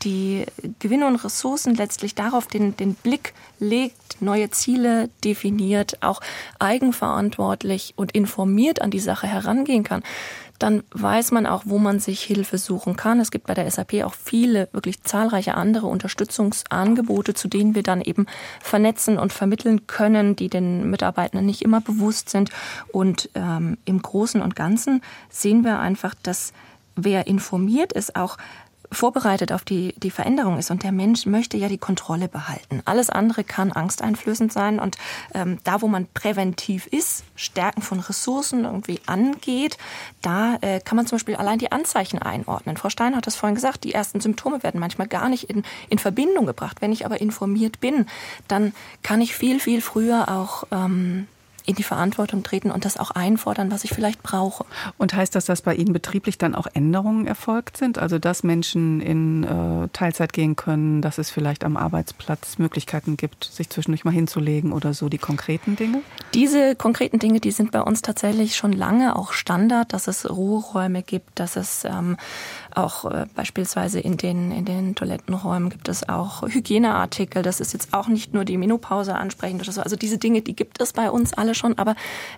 [0.02, 0.44] die
[0.78, 6.20] Gewinne und Ressourcen letztlich darauf den, den Blick legt, neue Ziele definiert, auch
[6.58, 10.02] eigenverantwortlich und informiert an die Sache herangehen kann,
[10.60, 13.18] dann weiß man auch, wo man sich Hilfe suchen kann.
[13.18, 18.02] Es gibt bei der SAP auch viele, wirklich zahlreiche andere Unterstützungsangebote, zu denen wir dann
[18.02, 18.26] eben
[18.60, 22.50] vernetzen und vermitteln können, die den Mitarbeitenden nicht immer bewusst sind.
[22.92, 25.00] Und ähm, im Großen und Ganzen
[25.30, 26.52] sehen wir einfach, dass
[26.94, 28.36] wer informiert ist, auch
[28.92, 30.70] vorbereitet auf die, die Veränderung ist.
[30.70, 32.82] Und der Mensch möchte ja die Kontrolle behalten.
[32.84, 34.78] Alles andere kann angsteinflößend sein.
[34.78, 34.98] Und
[35.34, 39.78] ähm, da, wo man präventiv ist, Stärken von Ressourcen irgendwie angeht,
[40.22, 42.76] da äh, kann man zum Beispiel allein die Anzeichen einordnen.
[42.76, 45.98] Frau Stein hat das vorhin gesagt, die ersten Symptome werden manchmal gar nicht in, in
[45.98, 46.78] Verbindung gebracht.
[46.80, 48.06] Wenn ich aber informiert bin,
[48.48, 48.72] dann
[49.02, 51.28] kann ich viel, viel früher auch ähm,
[51.70, 54.64] in die Verantwortung treten und das auch einfordern, was ich vielleicht brauche.
[54.98, 57.98] Und heißt das, dass bei Ihnen betrieblich dann auch Änderungen erfolgt sind?
[57.98, 63.44] Also dass Menschen in äh, Teilzeit gehen können, dass es vielleicht am Arbeitsplatz Möglichkeiten gibt,
[63.44, 66.02] sich zwischendurch mal hinzulegen oder so die konkreten Dinge?
[66.34, 71.02] Diese konkreten Dinge, die sind bei uns tatsächlich schon lange auch Standard, dass es Ruheräume
[71.02, 72.16] gibt, dass es ähm,
[72.74, 77.42] auch äh, beispielsweise in den, in den Toilettenräumen gibt es auch Hygieneartikel.
[77.42, 79.80] Das ist jetzt auch nicht nur die Menopause ansprechend oder so.
[79.82, 81.94] Also diese Dinge, die gibt es bei uns alle schon, aber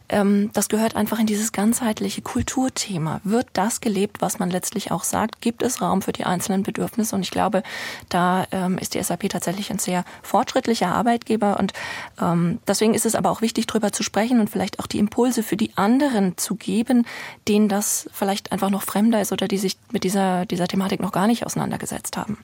[0.08, 3.20] ähm, das gehört einfach in dieses ganzheitliche Kulturthema.
[3.24, 5.40] Wird das gelebt, was man letztlich auch sagt?
[5.40, 7.16] Gibt es Raum für die einzelnen Bedürfnisse?
[7.16, 7.62] Und ich glaube,
[8.08, 11.58] da ähm, ist die SAP tatsächlich ein sehr fortschrittlicher Arbeitgeber.
[11.58, 11.72] Und
[12.20, 15.42] ähm, deswegen ist es aber auch wichtig, darüber zu sprechen und vielleicht auch die Impulse
[15.42, 17.06] für die anderen zu geben,
[17.48, 21.00] denen das vielleicht einfach noch fremder ist oder die sich mit dieser dieser, dieser Thematik
[21.00, 22.38] noch gar nicht auseinandergesetzt haben.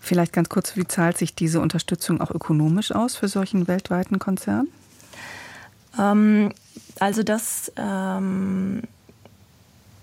[0.00, 4.68] Vielleicht ganz kurz, wie zahlt sich diese Unterstützung auch ökonomisch aus für solchen weltweiten Konzern?
[5.98, 6.52] Ähm,
[6.98, 8.82] also das ähm,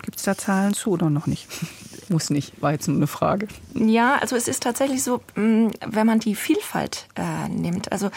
[0.02, 1.48] Gibt es da Zahlen zu oder noch nicht?
[2.10, 3.48] Muss nicht, war jetzt nur eine Frage.
[3.74, 8.10] Ja, also es ist tatsächlich so, mm, wenn man die Vielfalt äh, nimmt, also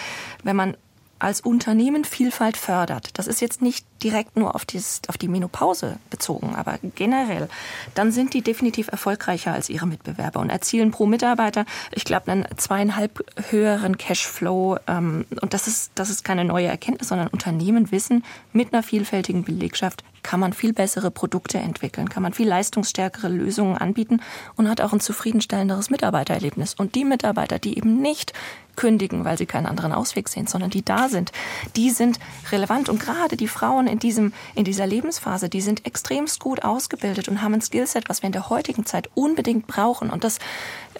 [0.43, 0.77] wenn man
[1.21, 5.97] als Unternehmen Vielfalt fördert, das ist jetzt nicht direkt nur auf, dieses, auf die Menopause
[6.11, 7.49] bezogen, aber generell,
[7.95, 12.47] dann sind die definitiv erfolgreicher als ihre Mitbewerber und erzielen pro Mitarbeiter, ich glaube, einen
[12.57, 14.79] zweieinhalb höheren Cashflow.
[14.87, 19.45] Ähm, und das ist, das ist keine neue Erkenntnis, sondern Unternehmen wissen, mit einer vielfältigen
[19.45, 24.21] Belegschaft kann man viel bessere Produkte entwickeln, kann man viel leistungsstärkere Lösungen anbieten
[24.57, 26.75] und hat auch ein zufriedenstellenderes Mitarbeitererlebnis.
[26.75, 28.33] Und die Mitarbeiter, die eben nicht
[28.77, 31.31] kündigen, weil sie keinen anderen Ausweg sehen, sondern die da sind,
[31.77, 32.19] die sind
[32.51, 32.89] relevant.
[32.89, 37.43] Und gerade die Frauen in, diesem, in dieser Lebensphase, die sind extremst gut ausgebildet und
[37.43, 40.11] haben ein Skillset, was wir in der heutigen Zeit unbedingt brauchen.
[40.11, 40.39] Und das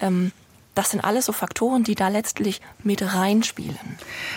[0.01, 0.31] ähm,
[0.75, 3.77] das sind alles so Faktoren, die da letztlich mit reinspielen.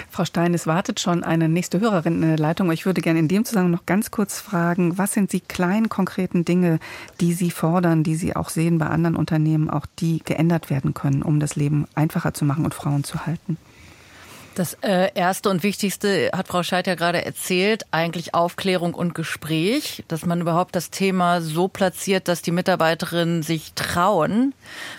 [0.08, 2.70] Frau Stein, es wartet schon eine nächste Hörerin in der Leitung.
[2.70, 6.44] Ich würde gerne in dem Zusammenhang noch ganz kurz fragen, was sind die kleinen konkreten
[6.44, 6.78] Dinge,
[7.20, 11.22] die Sie fordern, die Sie auch sehen bei anderen Unternehmen, auch die geändert werden können,
[11.22, 13.58] um das Leben einfacher zu machen und Frauen zu halten?
[14.58, 20.02] Das äh, Erste und Wichtigste hat Frau Scheid ja gerade erzählt, eigentlich Aufklärung und Gespräch,
[20.08, 24.54] dass man überhaupt das Thema so platziert, dass die Mitarbeiterinnen sich trauen,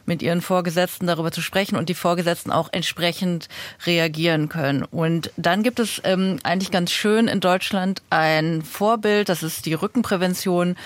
[0.05, 3.49] mit ihren Vorgesetzten darüber zu sprechen und die Vorgesetzten auch entsprechend
[3.85, 4.85] reagieren können.
[4.85, 9.73] Und dann gibt es ähm, eigentlich ganz schön in Deutschland ein Vorbild, das ist die
[9.73, 10.77] Rückenprävention.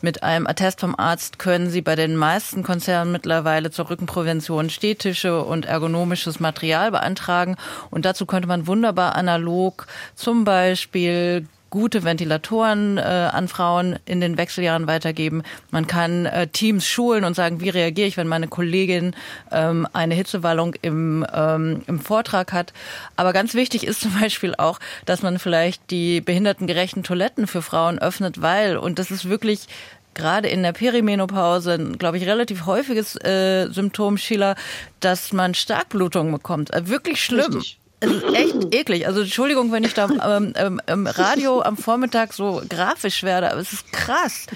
[0.00, 5.44] Mit einem Attest vom Arzt können Sie bei den meisten Konzernen mittlerweile zur Rückenprävention Stehtische
[5.44, 7.56] und ergonomisches Material beantragen.
[7.90, 14.36] Und dazu könnte man wunderbar analog zum Beispiel gute Ventilatoren äh, an Frauen in den
[14.36, 15.42] Wechseljahren weitergeben.
[15.70, 19.16] Man kann äh, Teams schulen und sagen, wie reagiere ich, wenn meine Kollegin
[19.50, 22.74] ähm, eine Hitzewallung im, ähm, im Vortrag hat.
[23.16, 27.98] Aber ganz wichtig ist zum Beispiel auch, dass man vielleicht die behindertengerechten Toiletten für Frauen
[27.98, 29.66] öffnet, weil, und das ist wirklich
[30.12, 34.56] gerade in der Perimenopause, glaube ich, relativ häufiges äh, Symptom, Sheila,
[35.00, 36.70] dass man Starkblutungen bekommt.
[36.74, 37.54] Äh, wirklich schlimm.
[37.54, 37.78] Richtig.
[38.02, 39.06] Es ist echt eklig.
[39.06, 43.60] Also Entschuldigung, wenn ich da ähm, ähm, im Radio am Vormittag so grafisch werde, aber
[43.60, 44.46] es ist krass.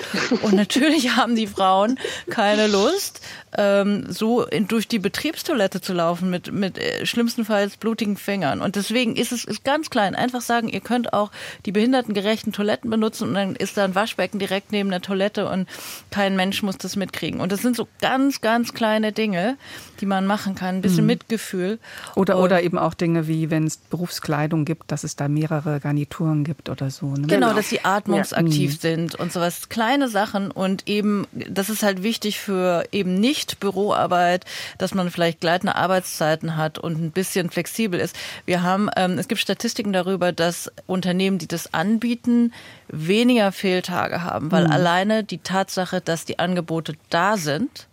[0.43, 1.97] Und natürlich haben die Frauen
[2.29, 3.21] keine Lust,
[3.57, 8.61] ähm, so in, durch die Betriebstoilette zu laufen mit, mit äh, schlimmstenfalls blutigen Fingern.
[8.61, 10.17] Und deswegen ist es ist ganz klein.
[10.17, 11.31] Einfach sagen, ihr könnt auch
[11.67, 15.69] die behindertengerechten Toiletten benutzen und dann ist da ein Waschbecken direkt neben der Toilette und
[16.11, 17.41] kein Mensch muss das mitkriegen.
[17.41, 19.57] Und das sind so ganz, ganz kleine Dinge,
[20.01, 20.77] die man machen kann.
[20.77, 21.09] Ein bisschen mhm.
[21.09, 21.79] Mitgefühl.
[22.15, 26.45] Oder, oder eben auch Dinge wie, wenn es Berufskleidung gibt, dass es da mehrere Garnituren
[26.45, 27.07] gibt oder so.
[27.07, 27.27] Ne?
[27.27, 28.81] Genau, dass sie atmungsaktiv ja.
[28.81, 29.69] sind und sowas.
[29.69, 34.45] Kleine Sachen und eben, das ist halt wichtig für eben nicht nicht Büroarbeit,
[34.79, 38.17] dass man vielleicht gleitende Arbeitszeiten hat und ein bisschen flexibel ist.
[38.45, 42.53] Wir haben, ähm, es gibt Statistiken darüber, dass Unternehmen, die das anbieten,
[42.89, 44.73] weniger Fehltage haben, weil mhm.
[44.73, 47.89] alleine die Tatsache, dass die Angebote da sind,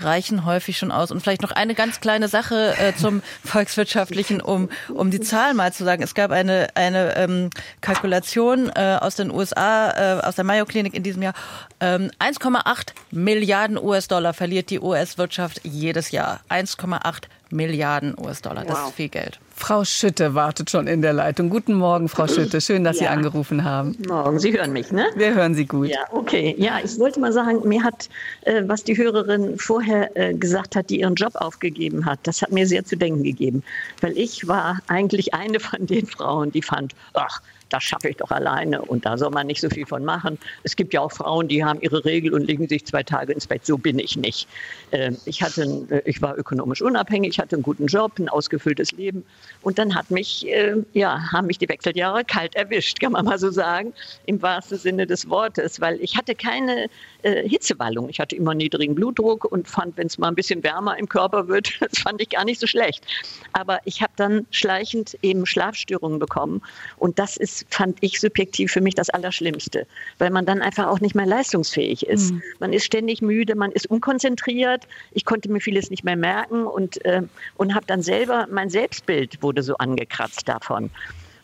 [0.00, 1.10] reichen häufig schon aus.
[1.10, 5.72] Und vielleicht noch eine ganz kleine Sache äh, zum Volkswirtschaftlichen, um, um die Zahlen mal
[5.72, 6.02] zu sagen.
[6.02, 10.94] Es gab eine, eine ähm, Kalkulation äh, aus den USA, äh, aus der Mayo Klinik
[10.94, 11.34] in diesem Jahr.
[11.80, 16.40] Ähm, 1,8 Milliarden US-Dollar verliert die US-Wirtschaft jedes Jahr.
[16.48, 18.64] 1,8 Milliarden US-Dollar.
[18.64, 18.88] Das wow.
[18.88, 19.40] ist viel Geld.
[19.58, 21.50] Frau Schütte wartet schon in der Leitung.
[21.50, 22.60] Guten Morgen, Frau Schütte.
[22.60, 23.06] Schön, dass ja.
[23.06, 23.96] Sie angerufen haben.
[24.06, 24.38] Morgen.
[24.38, 25.06] Sie hören mich, ne?
[25.16, 25.88] Wir hören Sie gut.
[25.88, 26.54] Ja, okay.
[26.58, 28.08] Ja, ich wollte mal sagen, mir hat,
[28.42, 32.52] äh, was die Hörerin vorher äh, gesagt hat, die ihren Job aufgegeben hat, das hat
[32.52, 33.64] mir sehr zu denken gegeben.
[34.00, 38.30] Weil ich war eigentlich eine von den Frauen, die fand, ach, das schaffe ich doch
[38.30, 40.38] alleine und da soll man nicht so viel von machen.
[40.62, 43.46] Es gibt ja auch Frauen, die haben ihre Regel und legen sich zwei Tage ins
[43.46, 43.64] Bett.
[43.64, 44.48] So bin ich nicht.
[44.92, 49.24] Ähm, ich, hatte, äh, ich war ökonomisch unabhängig, hatte einen guten Job, ein ausgefülltes Leben
[49.62, 53.38] und dann hat mich, äh, ja, haben mich die Wechseljahre kalt erwischt, kann man mal
[53.38, 53.92] so sagen,
[54.26, 56.88] im wahrsten Sinne des Wortes, weil ich hatte keine
[57.22, 58.08] äh, Hitzewallung.
[58.08, 61.48] Ich hatte immer niedrigen Blutdruck und fand, wenn es mal ein bisschen wärmer im Körper
[61.48, 63.04] wird, das fand ich gar nicht so schlecht.
[63.52, 66.62] Aber ich habe dann schleichend eben Schlafstörungen bekommen
[66.96, 69.86] und das ist fand ich subjektiv für mich das Allerschlimmste,
[70.18, 72.32] weil man dann einfach auch nicht mehr leistungsfähig ist.
[72.32, 72.42] Mhm.
[72.58, 74.86] Man ist ständig müde, man ist unkonzentriert.
[75.12, 77.22] Ich konnte mir vieles nicht mehr merken und, äh,
[77.56, 80.90] und habe dann selber, mein Selbstbild wurde so angekratzt davon.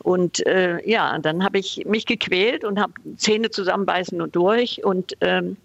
[0.04, 5.16] Und äh, ja, dann habe ich mich gequält und habe Zähne zusammenbeißen und durch und
[5.22, 5.56] ähm,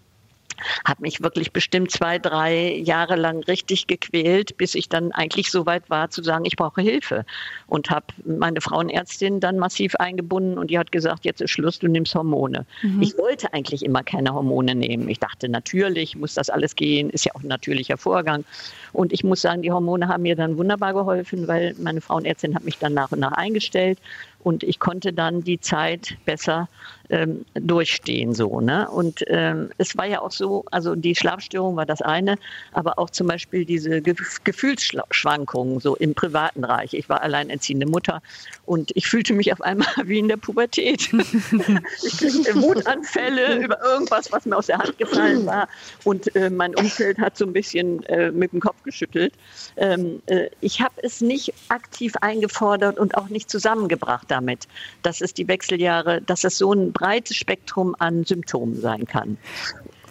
[0.84, 5.66] habe mich wirklich bestimmt zwei, drei Jahre lang richtig gequält, bis ich dann eigentlich so
[5.66, 7.24] weit war zu sagen, ich brauche Hilfe.
[7.66, 11.88] Und habe meine Frauenärztin dann massiv eingebunden und die hat gesagt, jetzt ist Schluss, du
[11.88, 12.66] nimmst Hormone.
[12.82, 13.02] Mhm.
[13.02, 15.08] Ich wollte eigentlich immer keine Hormone nehmen.
[15.08, 18.44] Ich dachte, natürlich muss das alles gehen, ist ja auch ein natürlicher Vorgang.
[18.92, 22.64] Und ich muss sagen, die Hormone haben mir dann wunderbar geholfen, weil meine Frauenärztin hat
[22.64, 23.98] mich dann nach und nach eingestellt
[24.42, 26.68] und ich konnte dann die Zeit besser
[27.10, 28.60] ähm, durchstehen so.
[28.60, 28.88] Ne?
[28.88, 32.36] Und ähm, es war ja auch so, also die Schlafstörung war das eine,
[32.72, 34.14] aber auch zum Beispiel diese Ge
[34.44, 36.94] Gefühlsschwankungen so im privaten Bereich.
[36.94, 38.22] Ich war alleinerziehende Mutter
[38.64, 41.12] und ich fühlte mich auf einmal wie in der Pubertät.
[41.12, 41.12] ich
[42.18, 45.68] kriegte Wutanfälle über irgendwas, was mir aus der Hand gefallen war
[46.04, 49.34] und äh, mein Umfeld hat so ein bisschen äh, mit dem Kopf geschüttelt.
[49.76, 54.68] Ähm, äh, ich habe es nicht aktiv eingefordert und auch nicht zusammengebracht damit,
[55.02, 59.36] dass es die Wechseljahre, dass es so ein breites Spektrum an Symptomen sein kann.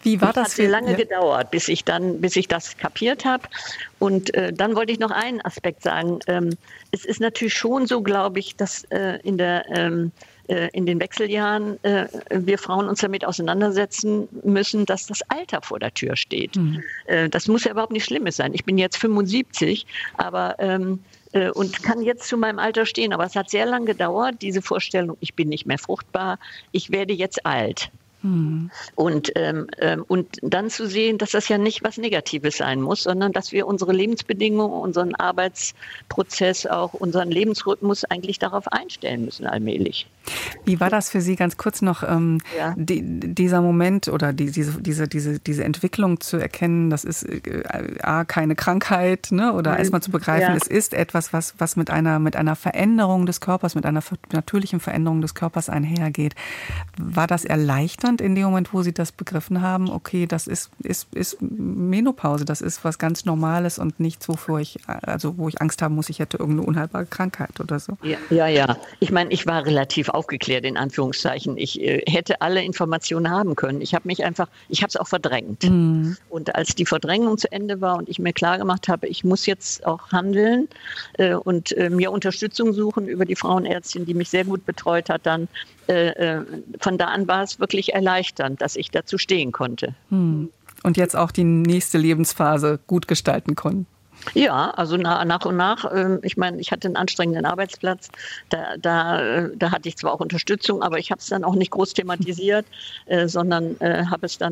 [0.04, 0.46] Wie war das?
[0.46, 0.98] Hat sehr lange ja.
[0.98, 3.44] gedauert, bis ich dann, bis ich das kapiert habe.
[4.00, 6.20] Und äh, dann wollte ich noch einen Aspekt sagen.
[6.28, 6.56] Ähm,
[6.92, 10.12] es ist natürlich schon so, glaube ich, dass äh, in der ähm,
[10.50, 15.80] äh, in den Wechseljahren äh, wir Frauen uns damit auseinandersetzen müssen, dass das Alter vor
[15.80, 16.56] der Tür steht.
[16.56, 16.84] Mhm.
[17.06, 18.54] Äh, das muss ja überhaupt nicht Schlimmes sein.
[18.54, 19.86] Ich bin jetzt 75,
[20.18, 21.19] aber ähm, äh,
[21.54, 23.14] und kann jetzt zu meinem Alter stehen.
[23.14, 26.40] Aber es hat sehr lange gedauert, diese Vorstellung, ich bin nicht mehr fruchtbar,
[26.72, 27.92] ich werde jetzt alt.
[28.22, 28.70] Mhm.
[28.96, 33.04] Und, ähm, ähm, und dann zu sehen, dass das ja nicht was Negatives sein muss,
[33.04, 40.08] sondern dass wir unsere Lebensbedingungen, unseren Arbeitsprozess, auch unseren Lebensrhythmus eigentlich darauf einstellen müssen allmählich.
[40.66, 42.74] Wie war das für Sie ganz kurz noch, ähm, ja.
[42.78, 47.64] die, dieser Moment oder die, diese, diese, diese, diese Entwicklung zu erkennen, das ist äh,
[48.02, 49.54] A, keine Krankheit, ne?
[49.54, 49.78] oder mhm.
[49.78, 50.56] erstmal zu begreifen, ja.
[50.56, 54.80] es ist etwas, was, was mit, einer, mit einer Veränderung des Körpers, mit einer natürlichen
[54.80, 56.36] Veränderung des Körpers einhergeht.
[56.98, 58.22] War das erleichternd?
[58.22, 62.62] In dem Moment, wo Sie das begriffen haben, okay, das ist, ist, ist Menopause, das
[62.62, 66.20] ist was ganz Normales und nichts, wofür ich, also wo ich Angst haben muss, ich
[66.20, 67.98] hätte irgendeine unheilbare Krankheit oder so.
[68.02, 68.48] Ja, ja.
[68.48, 68.78] ja.
[69.00, 71.58] Ich meine, ich war relativ aufgeklärt, in Anführungszeichen.
[71.58, 73.80] Ich äh, hätte alle Informationen haben können.
[73.80, 75.64] Ich habe mich einfach, ich habe es auch verdrängt.
[75.64, 76.18] Mhm.
[76.30, 79.46] Und als die Verdrängung zu Ende war und ich mir klar gemacht habe, ich muss
[79.46, 80.68] jetzt auch handeln
[81.18, 85.26] äh, und äh, mir Unterstützung suchen über die Frauenärztin, die mich sehr gut betreut hat,
[85.26, 85.48] dann
[85.88, 86.46] äh, äh,
[86.80, 89.96] von da an war es wirklich erleichternd, dass ich dazu stehen konnte.
[90.10, 90.50] Hm.
[90.84, 93.88] Und jetzt auch die nächste Lebensphase gut gestalten konnten.
[94.34, 95.86] Ja, also nach, und nach.
[95.94, 98.10] Ähm, ich meine, ich hatte einen anstrengenden Arbeitsplatz.
[98.50, 101.56] Da, da, äh, da hatte ich zwar auch Unterstützung, aber ich habe es dann auch
[101.56, 102.66] nicht groß thematisiert,
[103.06, 104.50] äh, sondern äh, habe es dann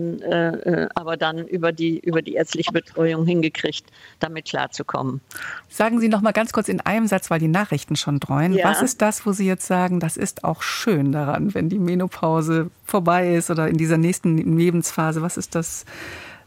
[0.96, 3.86] aber dann über die, über die ärztliche Betreuung hingekriegt,
[4.20, 5.22] damit klarzukommen.
[5.70, 8.54] Sagen Sie noch mal ganz kurz in einem Satz, weil die Nachrichten schon dreuen.
[8.54, 8.70] Ja.
[8.70, 12.70] Was ist das, wo Sie jetzt sagen, das ist auch schön daran, wenn die Menopause
[12.86, 15.22] vorbei ist oder in dieser nächsten Lebensphase?
[15.22, 15.86] Was ist das?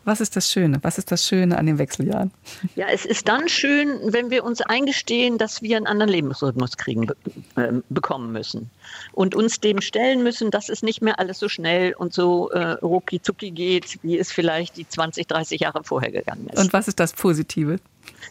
[0.05, 0.79] Was ist das Schöne?
[0.83, 2.31] Was ist das Schöne an den Wechseljahren?
[2.75, 7.09] Ja, es ist dann schön, wenn wir uns eingestehen, dass wir einen anderen Lebensrhythmus kriegen,
[7.57, 8.71] äh, bekommen müssen
[9.13, 12.73] und uns dem stellen müssen, dass es nicht mehr alles so schnell und so äh,
[12.83, 16.59] rucki zucki geht, wie es vielleicht die 20, 30 Jahre vorher gegangen ist.
[16.59, 17.79] Und was ist das Positive?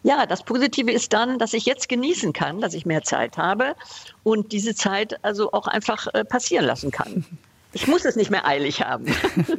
[0.03, 3.75] Ja, das Positive ist dann, dass ich jetzt genießen kann, dass ich mehr Zeit habe
[4.23, 7.25] und diese Zeit also auch einfach äh, passieren lassen kann.
[7.71, 9.05] Ich muss es nicht mehr eilig haben.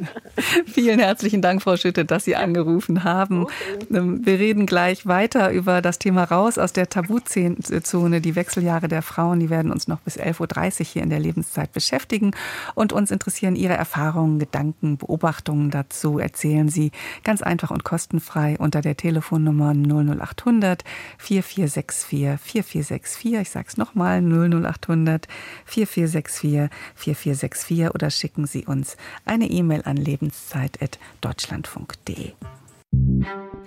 [0.65, 3.43] Vielen herzlichen Dank, Frau Schütte, dass Sie angerufen haben.
[3.43, 3.53] Okay.
[3.89, 9.01] Ähm, wir reden gleich weiter über das Thema raus aus der Tabuzone, die Wechseljahre der
[9.01, 9.39] Frauen.
[9.39, 12.31] Die werden uns noch bis 11.30 Uhr hier in der Lebenszeit beschäftigen.
[12.75, 16.19] Und uns interessieren Ihre Erfahrungen, Gedanken, Beobachtungen dazu.
[16.19, 16.91] Erzählen Sie
[17.23, 20.83] ganz einfach und kostenfrei unter der Telefonnummer 00800
[21.17, 23.33] 4464 4464.
[23.35, 25.29] Ich sage es nochmal, 00800
[25.65, 32.31] 4464 4464 oder schicken Sie uns eine E-Mail an lebenszeit.deutschlandfunk.de.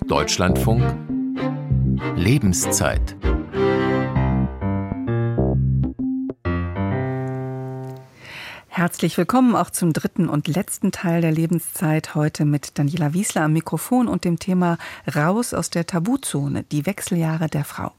[0.07, 0.82] Deutschlandfunk
[2.16, 3.16] Lebenszeit
[8.68, 13.53] Herzlich willkommen auch zum dritten und letzten Teil der Lebenszeit heute mit Daniela Wiesler am
[13.53, 14.78] Mikrofon und dem Thema
[15.14, 17.93] Raus aus der Tabuzone, die Wechseljahre der Frau.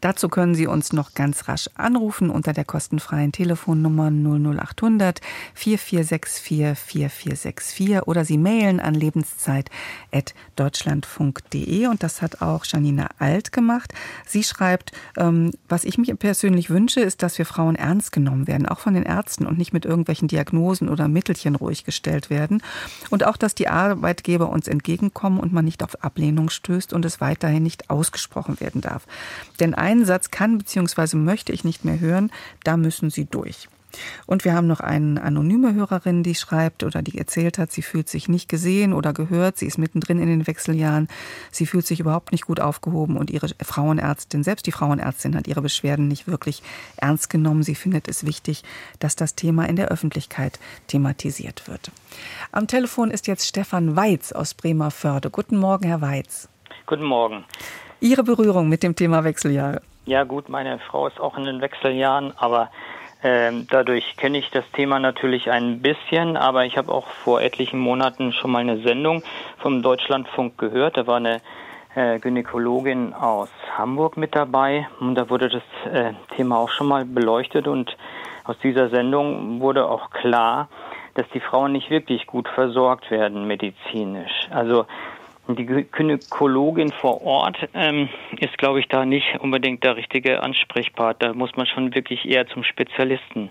[0.00, 5.20] Dazu können Sie uns noch ganz rasch anrufen unter der kostenfreien Telefonnummer 00800
[5.54, 13.92] 4464 4464 oder Sie mailen an lebenszeit.deutschlandfunk.de und das hat auch Janina Alt gemacht.
[14.26, 18.66] Sie schreibt, ähm, was ich mir persönlich wünsche, ist, dass wir Frauen ernst genommen werden,
[18.66, 22.62] auch von den Ärzten und nicht mit irgendwelchen Diagnosen oder Mittelchen ruhig gestellt werden
[23.10, 27.20] und auch, dass die Arbeitgeber uns entgegenkommen und man nicht auf Ablehnung stößt und es
[27.20, 29.06] weiterhin nicht ausgesprochen werden darf.
[29.60, 31.16] Denn einen Satz kann bzw.
[31.16, 32.30] möchte ich nicht mehr hören,
[32.64, 33.68] da müssen Sie durch.
[34.26, 38.08] Und wir haben noch eine anonyme Hörerin, die schreibt oder die erzählt hat, sie fühlt
[38.08, 41.08] sich nicht gesehen oder gehört, sie ist mittendrin in den Wechseljahren,
[41.50, 45.62] sie fühlt sich überhaupt nicht gut aufgehoben und ihre Frauenärztin, selbst die Frauenärztin hat ihre
[45.62, 46.62] Beschwerden nicht wirklich
[46.96, 47.62] ernst genommen.
[47.62, 48.62] Sie findet es wichtig,
[48.98, 51.90] dass das Thema in der Öffentlichkeit thematisiert wird.
[52.52, 55.30] Am Telefon ist jetzt Stefan Weiz aus Bremerförde.
[55.30, 56.48] Guten Morgen, Herr Weiz.
[56.86, 57.44] Guten Morgen.
[58.00, 59.82] Ihre Berührung mit dem Thema Wechseljahre?
[60.06, 62.70] Ja gut, meine Frau ist auch in den Wechseljahren, aber
[63.22, 67.80] ähm, dadurch kenne ich das Thema natürlich ein bisschen, aber ich habe auch vor etlichen
[67.80, 69.22] Monaten schon mal eine Sendung
[69.58, 70.96] vom Deutschlandfunk gehört.
[70.96, 71.40] Da war eine
[71.96, 77.04] äh, Gynäkologin aus Hamburg mit dabei und da wurde das äh, Thema auch schon mal
[77.04, 77.96] beleuchtet und
[78.44, 80.68] aus dieser Sendung wurde auch klar,
[81.14, 84.48] dass die Frauen nicht wirklich gut versorgt werden medizinisch.
[84.50, 84.86] Also
[85.56, 91.28] die Gynäkologin vor Ort ähm, ist, glaube ich, da nicht unbedingt der richtige Ansprechpartner.
[91.28, 93.50] Da muss man schon wirklich eher zum Spezialisten.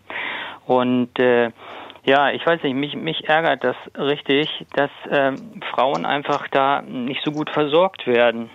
[0.66, 1.52] Und äh,
[2.06, 7.22] ja, ich weiß nicht, mich, mich ärgert das richtig, dass ähm, Frauen einfach da nicht
[7.24, 8.50] so gut versorgt werden.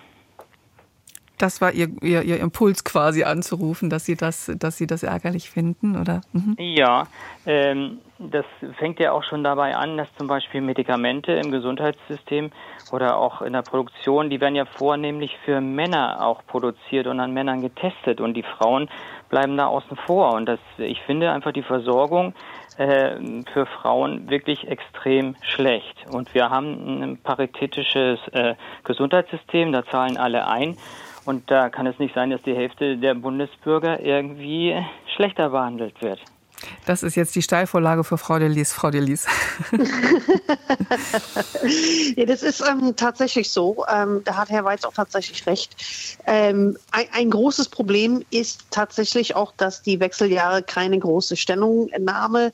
[1.39, 5.51] Das war ihr, ihr, ihr Impuls quasi anzurufen, dass Sie das, dass Sie das ärgerlich
[5.51, 6.21] finden, oder?
[6.33, 6.55] Mhm.
[6.59, 7.09] Ja,
[7.47, 7.99] ähm,
[8.31, 8.45] das
[8.79, 12.51] fängt ja auch schon dabei an, dass zum Beispiel Medikamente im Gesundheitssystem
[12.93, 17.33] oder auch in der Produktion, die werden ja vornehmlich für Männer auch produziert und an
[17.33, 18.89] Männern getestet und die Frauen
[19.29, 20.35] bleiben da außen vor.
[20.35, 22.35] Und das, ich finde einfach die Versorgung
[22.77, 26.07] äh, für Frauen wirklich extrem schlecht.
[26.11, 28.55] Und wir haben ein paritätisches äh,
[28.85, 30.77] Gesundheitssystem, da zahlen alle ein.
[31.25, 34.77] Und da kann es nicht sein, dass die Hälfte der Bundesbürger irgendwie
[35.15, 36.21] schlechter behandelt wird.
[36.87, 38.73] Das ist jetzt die Steilvorlage für Frau Delis.
[38.73, 39.27] Frau Delis.
[42.17, 43.85] ja, das ist ähm, tatsächlich so.
[43.93, 45.77] Ähm, da hat Herr Weiz auch tatsächlich recht.
[46.27, 52.53] Ähm, ein, ein, großes Problem ist tatsächlich auch, dass die Wechseljahre keine große Stellungnahme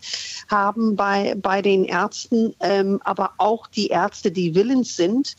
[0.49, 5.37] haben bei, bei den Ärzten, ähm, aber auch die Ärzte, die willens sind,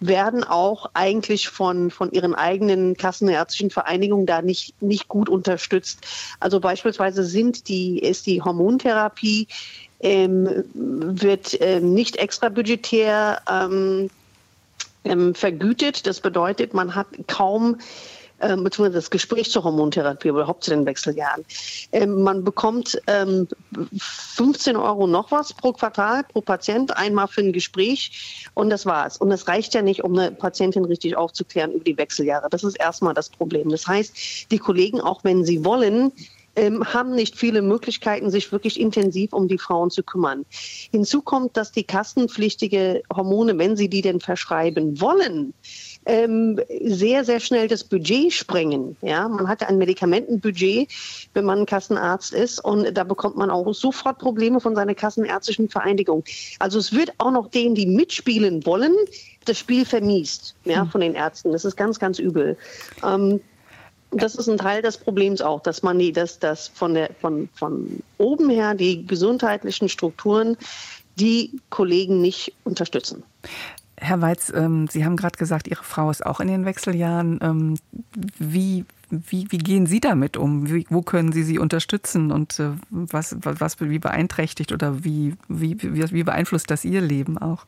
[0.00, 6.06] werden auch eigentlich von, von ihren eigenen kassenärztlichen Vereinigungen da nicht, nicht gut unterstützt.
[6.40, 9.48] Also beispielsweise sind die, ist die Hormontherapie
[10.00, 14.10] ähm, wird ähm, nicht extrabudgetär ähm,
[15.04, 16.06] ähm, vergütet.
[16.06, 17.78] Das bedeutet, man hat kaum
[18.40, 21.44] ähm, beziehungsweise das Gespräch zur Hormontherapie, überhaupt zu den Wechseljahren.
[21.92, 23.48] Ähm, man bekommt ähm,
[23.98, 29.16] 15 Euro noch was pro Quartal, pro Patient, einmal für ein Gespräch und das war's.
[29.16, 32.48] Und das reicht ja nicht, um eine Patientin richtig aufzuklären über die Wechseljahre.
[32.50, 33.70] Das ist erstmal das Problem.
[33.70, 36.12] Das heißt, die Kollegen, auch wenn sie wollen,
[36.56, 40.44] ähm, haben nicht viele Möglichkeiten, sich wirklich intensiv um die Frauen zu kümmern.
[40.90, 45.52] Hinzu kommt, dass die kassenpflichtige Hormone, wenn sie die denn verschreiben wollen,
[46.06, 48.96] ähm, sehr, sehr schnell das Budget sprengen.
[49.02, 50.88] Ja, man hat ein Medikamentenbudget,
[51.34, 55.68] wenn man ein Kassenarzt ist und da bekommt man auch sofort Probleme von seiner kassenärztlichen
[55.68, 56.24] Vereinigung.
[56.58, 58.94] Also es wird auch noch denen, die mitspielen wollen,
[59.44, 60.90] das Spiel vermiest, ja, hm.
[60.90, 61.52] von den Ärzten.
[61.52, 62.56] Das ist ganz, ganz übel.
[63.04, 63.40] Ähm,
[64.12, 67.48] das ist ein Teil des Problems auch, dass man die, dass das von der von
[67.54, 70.56] von oben her die gesundheitlichen Strukturen
[71.16, 73.24] die Kollegen nicht unterstützen.
[73.98, 77.40] Herr Weiz, ähm, Sie haben gerade gesagt, Ihre Frau ist auch in den Wechseljahren.
[77.42, 77.78] Ähm,
[78.38, 80.68] wie, wie, wie gehen Sie damit um?
[80.70, 85.76] Wie, wo können Sie sie unterstützen und äh, was, was, wie beeinträchtigt oder wie, wie,
[85.80, 87.64] wie beeinflusst das Ihr Leben auch?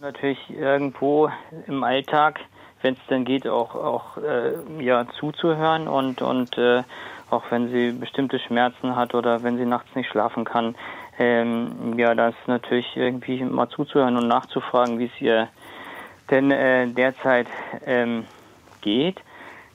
[0.00, 1.30] Natürlich irgendwo
[1.66, 2.40] im Alltag,
[2.82, 4.52] wenn es dann geht, auch, auch äh,
[4.82, 6.82] ja, zuzuhören und, und äh,
[7.30, 10.74] auch wenn sie bestimmte Schmerzen hat oder wenn sie nachts nicht schlafen kann,
[11.18, 15.48] ähm, ja, das natürlich irgendwie mal zuzuhören und nachzufragen, wie es ihr
[16.30, 17.46] denn äh, derzeit
[17.86, 18.24] ähm,
[18.80, 19.20] geht.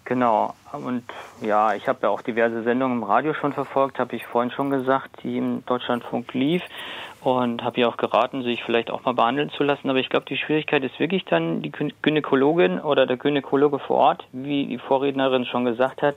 [0.05, 0.55] Genau.
[0.71, 1.03] Und
[1.41, 4.71] ja, ich habe ja auch diverse Sendungen im Radio schon verfolgt, habe ich vorhin schon
[4.71, 6.63] gesagt, die im Deutschlandfunk lief
[7.21, 9.89] und habe ihr auch geraten, sich vielleicht auch mal behandeln zu lassen.
[9.89, 11.71] Aber ich glaube, die Schwierigkeit ist wirklich dann die
[12.01, 16.15] Gynäkologin oder der Gynäkologe vor Ort, wie die Vorrednerin schon gesagt hat,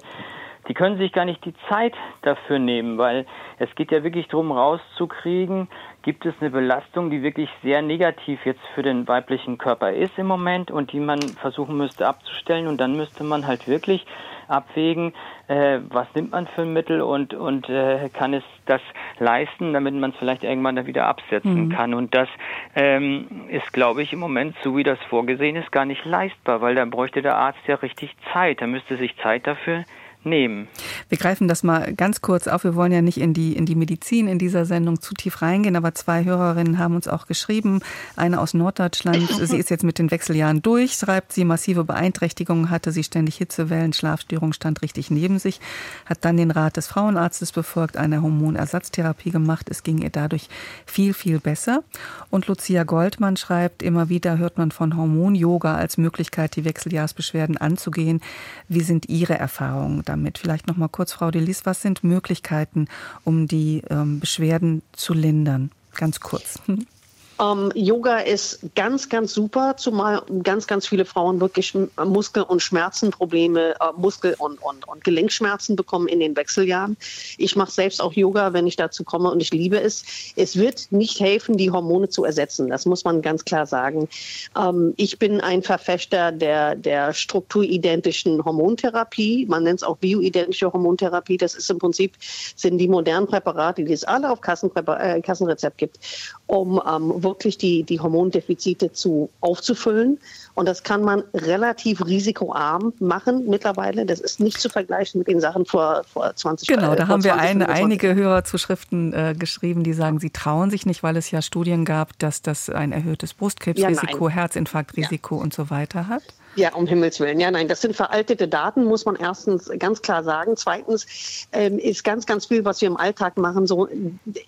[0.69, 3.27] die können sich gar nicht die Zeit dafür nehmen, weil
[3.59, 5.69] es geht ja wirklich darum, rauszukriegen,
[6.03, 10.27] gibt es eine Belastung, die wirklich sehr negativ jetzt für den weiblichen Körper ist im
[10.27, 14.07] Moment und die man versuchen müsste abzustellen und dann müsste man halt wirklich
[14.49, 15.15] abwägen,
[15.49, 18.81] äh, was nimmt man für ein Mittel und, und äh, kann es das
[19.19, 21.69] leisten, damit man es vielleicht irgendwann da wieder absetzen mhm.
[21.71, 21.95] kann.
[21.95, 22.29] Und das
[22.75, 26.75] ähm, ist, glaube ich, im Moment, so wie das vorgesehen ist, gar nicht leistbar, weil
[26.75, 28.61] da bräuchte der Arzt ja richtig Zeit.
[28.61, 29.85] Da müsste sich Zeit dafür
[30.25, 30.68] nehmen.
[31.09, 32.64] Wir greifen das mal ganz kurz auf.
[32.64, 35.77] Wir wollen ja nicht in die, in die Medizin in dieser Sendung zu tief reingehen,
[35.77, 37.81] aber zwei Hörerinnen haben uns auch geschrieben.
[38.16, 39.29] Eine aus Norddeutschland.
[39.43, 43.93] Sie ist jetzt mit den Wechseljahren durch, schreibt sie, massive Beeinträchtigungen hatte sie, ständig Hitzewellen,
[43.93, 45.61] Schlafstörungen, stand richtig neben sich,
[46.07, 49.68] hat dann den Rat des Frauenarztes befolgt, eine Hormonersatztherapie gemacht.
[49.70, 50.49] Es ging ihr dadurch
[50.87, 51.83] viel, viel besser.
[52.31, 58.20] Und Lucia Goldmann schreibt, immer wieder hört man von Hormon-Yoga als Möglichkeit, die Wechseljahrsbeschwerden anzugehen.
[58.68, 60.39] Wie sind Ihre Erfahrungen damit?
[60.39, 62.87] Vielleicht noch mal kurz, Frau Delis, was sind Möglichkeiten,
[63.25, 65.71] um die ähm, Beschwerden zu lindern?
[65.95, 66.61] Ganz kurz.
[67.43, 71.74] Ähm, Yoga ist ganz, ganz super, zumal ganz, ganz viele Frauen wirklich
[72.05, 76.97] Muskel- und Schmerzenprobleme, äh, Muskel- und, und, und Gelenkschmerzen bekommen in den Wechseljahren.
[77.38, 80.05] Ich mache selbst auch Yoga, wenn ich dazu komme und ich liebe es.
[80.36, 82.68] Es wird nicht helfen, die Hormone zu ersetzen.
[82.68, 84.09] Das muss man ganz klar sagen.
[84.57, 89.47] Ähm, ich bin ein Verfechter der, der strukturidentischen Hormontherapie.
[89.47, 91.38] Man nennt es auch bioidentische Hormontherapie.
[91.38, 92.14] Das ist im Prinzip,
[92.55, 95.99] sind die modernen Präparate, die es alle auf äh, Kassenrezept gibt,
[96.47, 100.18] um ähm, wirklich die, die Hormondefizite zu, aufzufüllen.
[100.55, 104.05] Und das kann man relativ risikoarm machen mittlerweile.
[104.05, 106.80] Das ist nicht zu vergleichen mit den Sachen vor, vor 20 Jahren.
[106.80, 111.03] Genau, da haben wir eine, einige Hörerzuschriften äh, geschrieben, die sagen, sie trauen sich nicht,
[111.03, 115.43] weil es ja Studien gab, dass das ein erhöhtes Brustkrebsrisiko, ja, Herzinfarktrisiko ja.
[115.43, 116.22] und so weiter hat.
[116.55, 117.40] Ja, um Himmels Willen.
[117.40, 120.55] Ja, nein, das sind veraltete Daten, muss man erstens ganz klar sagen.
[120.57, 121.07] Zweitens
[121.53, 123.88] ähm, ist ganz, ganz viel, was wir im Alltag machen, so,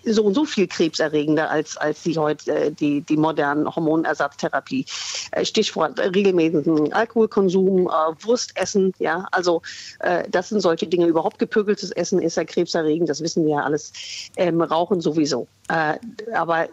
[0.05, 4.85] so und so viel krebserregender als, als die heute, äh, die, die modernen Hormonersatztherapie.
[5.31, 7.91] Äh, Stichwort regelmäßigen Alkoholkonsum, äh,
[8.25, 9.63] Wurstessen, ja, also
[10.01, 11.07] äh, das sind solche Dinge.
[11.07, 13.93] Überhaupt gepökeltes Essen ist ja krebserregend, das wissen wir ja alles.
[14.37, 15.47] Ähm, Rauchen sowieso.
[15.69, 15.95] Äh,
[16.35, 16.69] aber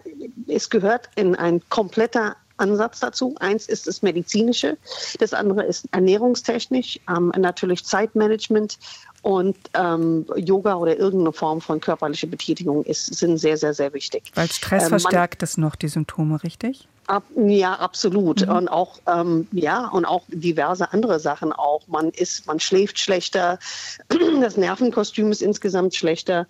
[0.48, 3.36] es gehört in ein kompletter Ansatz dazu.
[3.40, 4.78] Eins ist das medizinische,
[5.20, 8.78] das andere ist ernährungstechnisch, ähm, natürlich Zeitmanagement
[9.22, 14.32] und ähm, Yoga oder irgendeine Form von körperlicher Betätigung ist, sind sehr, sehr, sehr wichtig.
[14.36, 16.88] Weil Stress ähm, verstärkt es noch, die Symptome, richtig?
[17.08, 18.48] Ab, ja, absolut.
[18.48, 18.56] Mhm.
[18.56, 21.82] Und auch, ähm, ja, und auch diverse andere Sachen auch.
[21.88, 23.60] Man ist, man schläft schlechter,
[24.42, 26.48] das Nervenkostüm ist insgesamt schlechter.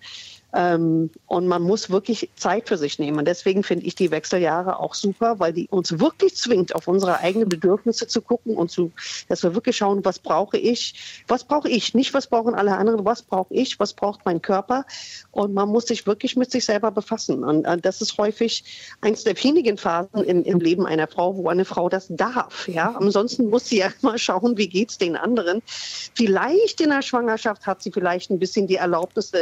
[0.54, 3.18] Ähm, und man muss wirklich Zeit für sich nehmen.
[3.18, 7.18] Und deswegen finde ich die Wechseljahre auch super, weil die uns wirklich zwingt, auf unsere
[7.20, 8.92] eigenen Bedürfnisse zu gucken und zu,
[9.28, 13.04] dass wir wirklich schauen, was brauche ich, was brauche ich, nicht was brauchen alle anderen,
[13.04, 14.84] was brauche ich, was braucht mein Körper.
[15.30, 17.44] Und man muss sich wirklich mit sich selber befassen.
[17.44, 18.64] Und äh, das ist häufig
[19.00, 22.68] eins der wenigen Phasen im, im Leben einer Frau, wo eine Frau das darf.
[22.68, 25.62] Ja, ansonsten muss sie ja mal schauen, wie geht's den anderen.
[25.66, 29.32] Vielleicht in der Schwangerschaft hat sie vielleicht ein bisschen die Erlaubnis,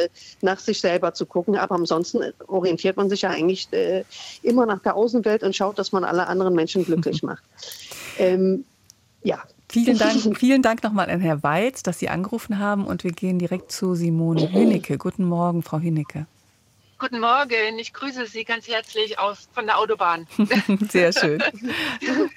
[0.41, 1.57] nach sich selber selber zu gucken.
[1.57, 4.05] Aber ansonsten orientiert man sich ja eigentlich äh,
[4.43, 7.43] immer nach der Außenwelt und schaut, dass man alle anderen Menschen glücklich macht.
[8.19, 8.65] Ähm,
[9.23, 9.43] ja.
[9.69, 12.85] Vielen Dank, vielen Dank nochmal an Herrn Weiz, dass Sie angerufen haben.
[12.85, 14.99] Und wir gehen direkt zu Simone Hünecke.
[14.99, 16.27] Guten Morgen, Frau Hünecke.
[16.99, 20.27] Guten Morgen, ich grüße Sie ganz herzlich aus von der Autobahn.
[20.91, 21.43] Sehr schön.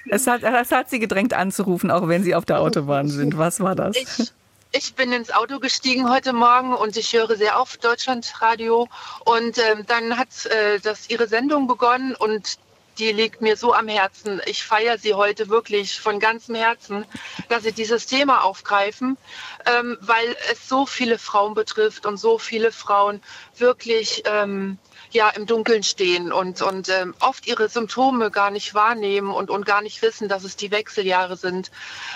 [0.08, 3.36] Es hat, es hat Sie gedrängt anzurufen, auch wenn Sie auf der Autobahn sind.
[3.36, 3.94] Was war das?
[3.94, 4.32] Ich,
[4.76, 8.88] ich bin ins Auto gestiegen heute Morgen und ich höre sehr oft Deutschlandradio.
[9.24, 12.58] Und äh, dann hat äh, das ihre Sendung begonnen und
[12.98, 14.40] die liegt mir so am Herzen.
[14.46, 17.06] Ich feiere sie heute wirklich von ganzem Herzen,
[17.48, 19.16] dass sie dieses Thema aufgreifen,
[19.64, 23.22] ähm, weil es so viele Frauen betrifft und so viele Frauen
[23.56, 24.78] wirklich ähm,
[25.14, 29.64] ja im Dunkeln stehen und, und ähm, oft ihre Symptome gar nicht wahrnehmen und, und
[29.64, 31.70] gar nicht wissen, dass es die Wechseljahre sind.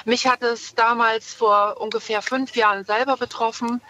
[0.04, 3.80] Mich hat es damals vor ungefähr fünf Jahren selber betroffen,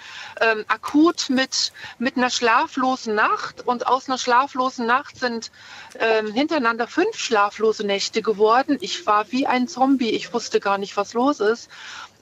[0.40, 5.50] ähm, akut mit, mit einer schlaflosen Nacht und aus einer schlaflosen Nacht sind
[5.98, 8.78] ähm, hintereinander fünf schlaflose Nächte geworden.
[8.80, 11.70] Ich war wie ein Zombie, ich wusste gar nicht, was los ist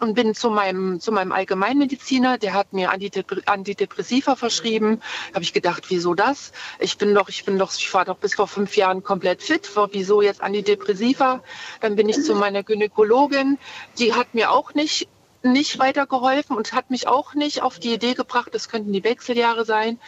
[0.01, 5.01] und bin zu meinem, zu meinem Allgemeinmediziner, der hat mir Antidepressiva verschrieben.
[5.34, 6.53] Habe ich gedacht, wieso das?
[6.78, 9.70] Ich bin doch, ich bin doch, ich war doch bis vor fünf Jahren komplett fit.
[9.92, 11.42] Wieso jetzt Antidepressiva?
[11.80, 13.59] Dann bin ich zu meiner Gynäkologin.
[13.99, 15.09] Die hat mir auch nicht
[15.42, 19.64] nicht weitergeholfen und hat mich auch nicht auf die Idee gebracht, das könnten die Wechseljahre
[19.64, 20.01] sein.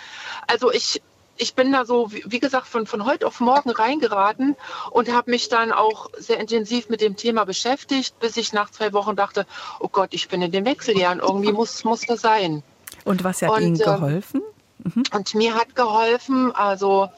[0.49, 1.01] Also ich
[1.39, 4.57] ich bin da so, wie gesagt, von, von heute auf morgen reingeraten
[4.91, 8.93] und habe mich dann auch sehr intensiv mit dem Thema beschäftigt, bis ich nach zwei
[8.93, 9.47] Wochen dachte,
[9.81, 12.63] oh Gott, ich bin in den Wechseljahren, irgendwie muss, muss das sein.
[13.05, 14.43] Und was hat und, Ihnen ähm, geholfen?
[14.85, 15.03] Mhm.
[15.13, 17.09] Und mir hat geholfen, also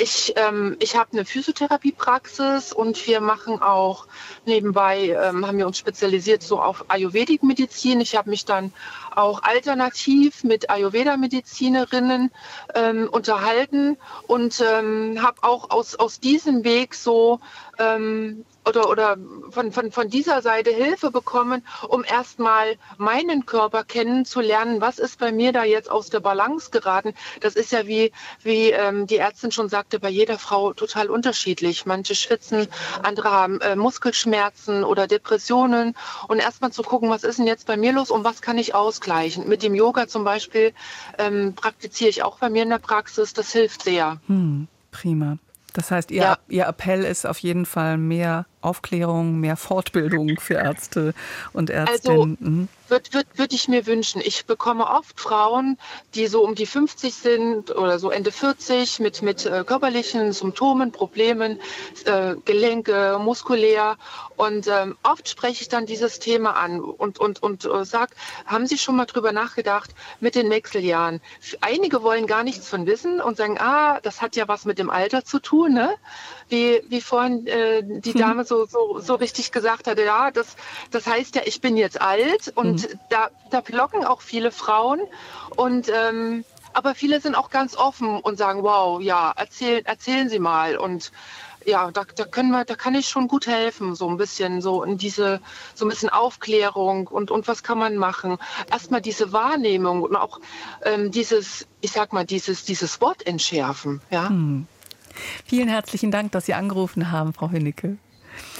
[0.00, 4.06] ich, ähm, ich habe eine Physiotherapiepraxis und wir machen auch
[4.46, 8.00] nebenbei, ähm, haben wir uns spezialisiert so auf Ayurvedic-Medizin.
[8.00, 8.72] Ich habe mich dann
[9.14, 12.30] auch alternativ mit Ayurveda-Medizinerinnen
[12.74, 17.40] ähm, unterhalten und ähm, habe auch aus, aus diesem Weg so
[17.78, 19.16] ähm, oder, oder
[19.50, 24.80] von, von, von dieser Seite Hilfe bekommen, um erstmal meinen Körper kennenzulernen.
[24.80, 27.14] Was ist bei mir da jetzt aus der Balance geraten?
[27.40, 31.86] Das ist ja wie, wie ähm, die Ärztin schon sagte, bei jeder Frau total unterschiedlich.
[31.86, 32.68] Manche schwitzen,
[33.02, 35.94] andere haben äh, Muskelschmerzen oder Depressionen.
[36.28, 38.74] Und erstmal zu gucken, was ist denn jetzt bei mir los und was kann ich
[38.74, 39.48] ausgleichen?
[39.48, 40.72] Mit dem Yoga zum Beispiel
[41.18, 43.32] ähm, praktiziere ich auch bei mir in der Praxis.
[43.32, 44.20] Das hilft sehr.
[44.26, 45.38] Hm, prima.
[45.72, 46.38] Das heißt, Ihr, ja.
[46.48, 51.14] Ihr Appell ist auf jeden Fall mehr Aufklärung, mehr Fortbildung für Ärzte
[51.52, 52.36] und Ärztinnen.
[52.40, 54.20] Also, mhm würde würd, würd ich mir wünschen.
[54.22, 55.78] Ich bekomme oft Frauen,
[56.14, 60.92] die so um die 50 sind oder so Ende 40 mit, mit äh, körperlichen Symptomen,
[60.92, 61.60] Problemen,
[62.04, 63.96] äh, Gelenke, muskulär.
[64.36, 68.12] Und ähm, oft spreche ich dann dieses Thema an und, und, und äh, sage,
[68.46, 71.20] haben Sie schon mal drüber nachgedacht mit den Wechseljahren?
[71.60, 74.90] Einige wollen gar nichts von wissen und sagen, ah, das hat ja was mit dem
[74.90, 75.94] Alter zu tun, ne?
[76.50, 80.56] Wie, wie vorhin äh, die Dame so, so, so richtig gesagt hatte, ja, das,
[80.90, 82.98] das heißt ja, ich bin jetzt alt und mhm.
[83.08, 85.00] da, da blocken auch viele Frauen
[85.56, 90.38] und ähm, aber viele sind auch ganz offen und sagen, wow, ja, erzählen, erzählen Sie
[90.38, 90.76] mal.
[90.76, 91.10] Und
[91.66, 94.82] ja, da, da können wir, da kann ich schon gut helfen, so ein bisschen, so
[94.82, 95.40] in diese,
[95.74, 98.38] so ein bisschen Aufklärung und, und was kann man machen.
[98.70, 100.40] Erstmal diese Wahrnehmung und auch
[100.82, 104.28] ähm, dieses, ich sag mal, dieses, dieses Wort entschärfen, ja.
[104.28, 104.66] Hm.
[105.44, 107.96] Vielen herzlichen Dank, dass Sie angerufen haben, Frau Hinnecke.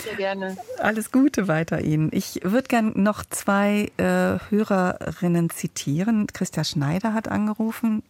[0.04, 0.56] Sehr gerne.
[0.78, 2.10] Alles Gute weiter Ihnen.
[2.12, 6.26] Ich würde gerne noch zwei äh, Hörerinnen zitieren.
[6.26, 8.02] Christa Schneider hat angerufen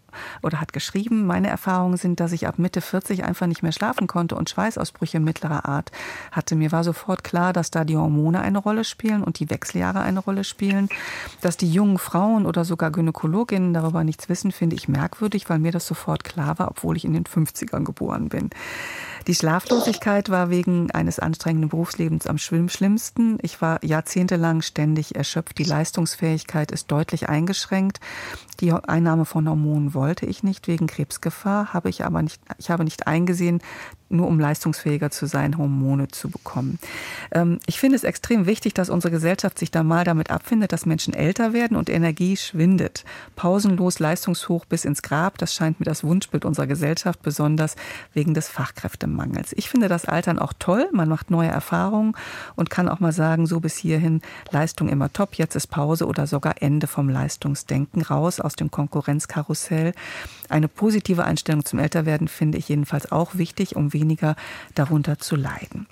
[0.42, 4.06] oder hat geschrieben, meine Erfahrungen sind, dass ich ab Mitte 40 einfach nicht mehr schlafen
[4.06, 5.90] konnte und Schweißausbrüche mittlerer Art
[6.32, 6.56] hatte.
[6.56, 10.20] Mir war sofort klar, dass da die Hormone eine Rolle spielen und die Wechseljahre eine
[10.20, 10.88] Rolle spielen.
[11.40, 15.72] Dass die jungen Frauen oder sogar Gynäkologinnen darüber nichts wissen, finde ich merkwürdig, weil mir
[15.72, 18.50] das sofort klar war, obwohl ich in den 50ern geboren bin.
[19.26, 23.38] Die Schlaflosigkeit war wegen eines anstrengenden Berufslebens am schlimmsten.
[23.42, 25.58] Ich war jahrzehntelang ständig erschöpft.
[25.58, 28.00] Die Leistungsfähigkeit ist deutlich eingeschränkt.
[28.60, 32.84] Die Einnahme von Hormonen wollte ich nicht wegen Krebsgefahr, habe ich aber nicht, ich habe
[32.84, 33.60] nicht eingesehen,
[34.10, 36.78] nur um leistungsfähiger zu sein, Hormone zu bekommen.
[37.30, 40.86] Ähm, ich finde es extrem wichtig, dass unsere Gesellschaft sich da mal damit abfindet, dass
[40.86, 43.04] Menschen älter werden und Energie schwindet.
[43.36, 47.76] Pausenlos, leistungshoch bis ins Grab, das scheint mir das Wunschbild unserer Gesellschaft, besonders
[48.12, 49.52] wegen des Fachkräftemangels.
[49.56, 52.14] Ich finde das Altern auch toll, man macht neue Erfahrungen
[52.56, 56.26] und kann auch mal sagen, so bis hierhin Leistung immer top, jetzt ist Pause oder
[56.26, 59.92] sogar Ende vom Leistungsdenken, raus aus dem Konkurrenzkarussell.
[60.50, 64.34] Eine positive Einstellung zum Älterwerden finde ich jedenfalls auch wichtig, um weniger
[64.74, 65.86] darunter zu leiden.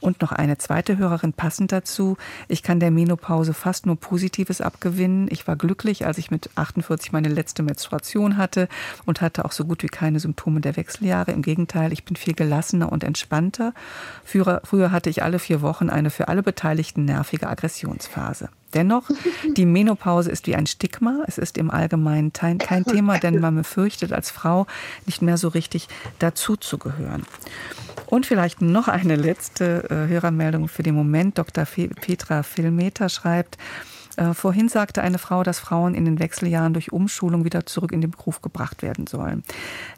[0.00, 2.16] Und noch eine zweite Hörerin passend dazu.
[2.48, 5.28] Ich kann der Menopause fast nur Positives abgewinnen.
[5.30, 8.68] Ich war glücklich, als ich mit 48 meine letzte Menstruation hatte
[9.04, 11.32] und hatte auch so gut wie keine Symptome der Wechseljahre.
[11.32, 13.74] Im Gegenteil, ich bin viel gelassener und entspannter.
[14.24, 18.48] Früher, hatte ich alle vier Wochen eine für alle Beteiligten nervige Aggressionsphase.
[18.74, 19.10] Dennoch,
[19.56, 21.24] die Menopause ist wie ein Stigma.
[21.26, 24.66] Es ist im Allgemeinen kein, Thema, denn man befürchtet als Frau
[25.06, 25.88] nicht mehr so richtig
[26.18, 27.24] dazuzugehören.
[28.06, 31.36] Und vielleicht noch eine letzte äh, Hörermeldung für den Moment.
[31.38, 31.64] Dr.
[31.64, 33.58] Petra Filmeter schreibt,
[34.18, 38.00] äh, vorhin sagte eine Frau, dass Frauen in den Wechseljahren durch Umschulung wieder zurück in
[38.00, 39.44] den Beruf gebracht werden sollen.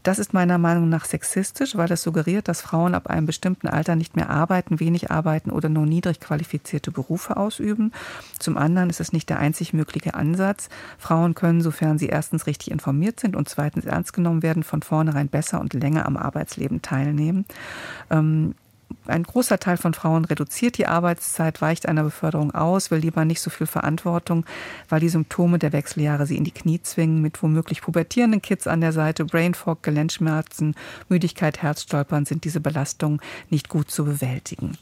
[0.02, 3.96] Das ist meiner Meinung nach sexistisch, weil es suggeriert, dass Frauen ab einem bestimmten Alter
[3.96, 7.92] nicht mehr arbeiten, wenig arbeiten oder nur niedrig qualifizierte Berufe ausüben.
[8.38, 10.68] Zum anderen ist es nicht der einzig mögliche Ansatz.
[10.98, 15.28] Frauen können, sofern sie erstens richtig informiert sind und zweitens ernst genommen werden, von vornherein
[15.28, 17.46] besser und länger am Arbeitsleben teilnehmen.
[18.10, 18.54] Ähm,
[19.10, 23.40] ein großer Teil von Frauen reduziert die Arbeitszeit, weicht einer Beförderung aus, will lieber nicht
[23.40, 24.44] so viel Verantwortung,
[24.88, 28.80] weil die Symptome der Wechseljahre sie in die Knie zwingen, mit womöglich pubertierenden Kids an
[28.80, 30.74] der Seite, Brain Fog, Gelenkschmerzen,
[31.08, 34.76] Müdigkeit, Herzstolpern sind diese Belastungen nicht gut zu bewältigen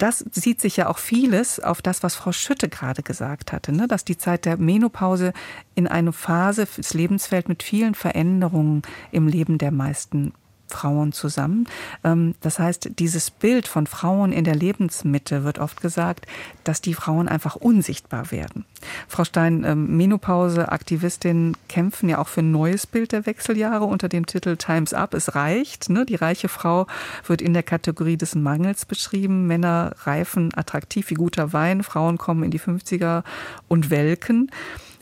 [0.00, 3.86] das sieht sich ja auch vieles auf das, was Frau Schütte gerade gesagt hatte, ne?
[3.86, 5.32] dass die Zeit der Menopause
[5.74, 10.32] in eine Phase des Lebens fällt mit vielen Veränderungen im Leben der meisten
[10.70, 11.66] Frauen zusammen.
[12.04, 16.26] Ähm, das heißt, dieses Bild von Frauen in der Lebensmitte wird oft gesagt,
[16.64, 18.64] dass die Frauen einfach unsichtbar werden.
[19.08, 24.26] Frau Stein, ähm, Menopause-Aktivistinnen kämpfen ja auch für ein neues Bild der Wechseljahre unter dem
[24.26, 25.14] Titel Times Up.
[25.14, 25.90] Es reicht.
[25.90, 26.06] Ne?
[26.06, 26.86] Die reiche Frau
[27.26, 29.46] wird in der Kategorie des Mangels beschrieben.
[29.46, 31.82] Männer reifen attraktiv wie guter Wein.
[31.82, 33.22] Frauen kommen in die 50er
[33.68, 34.50] und welken.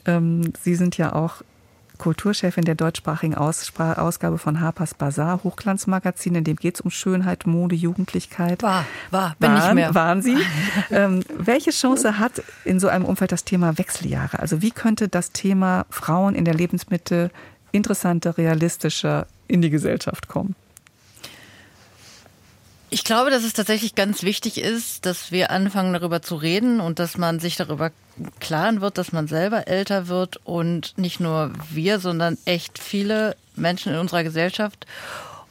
[0.06, 1.42] Ähm, Sie sind ja auch
[1.98, 7.74] Kulturchefin der deutschsprachigen Ausgabe von Harper's Bazaar, Hochglanzmagazin, in dem geht es um Schönheit, Mode,
[7.74, 8.62] Jugendlichkeit.
[8.62, 9.94] War, war, bin waren, nicht mehr.
[9.94, 10.36] Waren Sie?
[10.90, 14.38] ähm, welche Chance hat in so einem Umfeld das Thema Wechseljahre?
[14.38, 17.30] Also wie könnte das Thema Frauen in der Lebensmitte
[17.72, 20.54] interessanter, realistischer in die Gesellschaft kommen?
[22.90, 26.98] Ich glaube, dass es tatsächlich ganz wichtig ist, dass wir anfangen darüber zu reden und
[26.98, 27.90] dass man sich darüber
[28.40, 33.92] klar wird, dass man selber älter wird und nicht nur wir, sondern echt viele Menschen
[33.92, 34.86] in unserer Gesellschaft.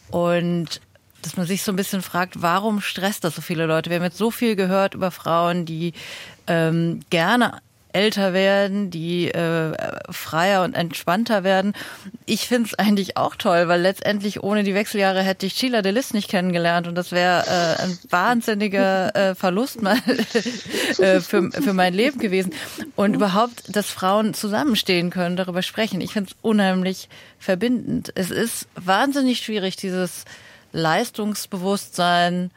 [0.09, 0.81] Und
[1.21, 3.89] dass man sich so ein bisschen fragt, warum stresst das so viele Leute?
[3.89, 5.93] Wir haben jetzt so viel gehört über Frauen, die
[6.47, 7.59] ähm, gerne
[7.97, 9.73] älter werden, die äh,
[10.11, 11.73] freier und entspannter werden.
[12.27, 16.13] Ich finde es eigentlich auch toll, weil letztendlich ohne die Wechseljahre hätte ich Sheila Delis
[16.13, 19.97] nicht kennengelernt und das wäre äh, ein wahnsinniger äh, Verlust mal
[20.99, 22.53] äh, für, für mein Leben gewesen.
[22.95, 25.99] Und überhaupt, dass Frauen zusammenstehen können, darüber sprechen.
[25.99, 28.11] Ich finde es unheimlich verbindend.
[28.13, 30.25] Es ist wahnsinnig schwierig, dieses
[30.71, 32.51] Leistungsbewusstsein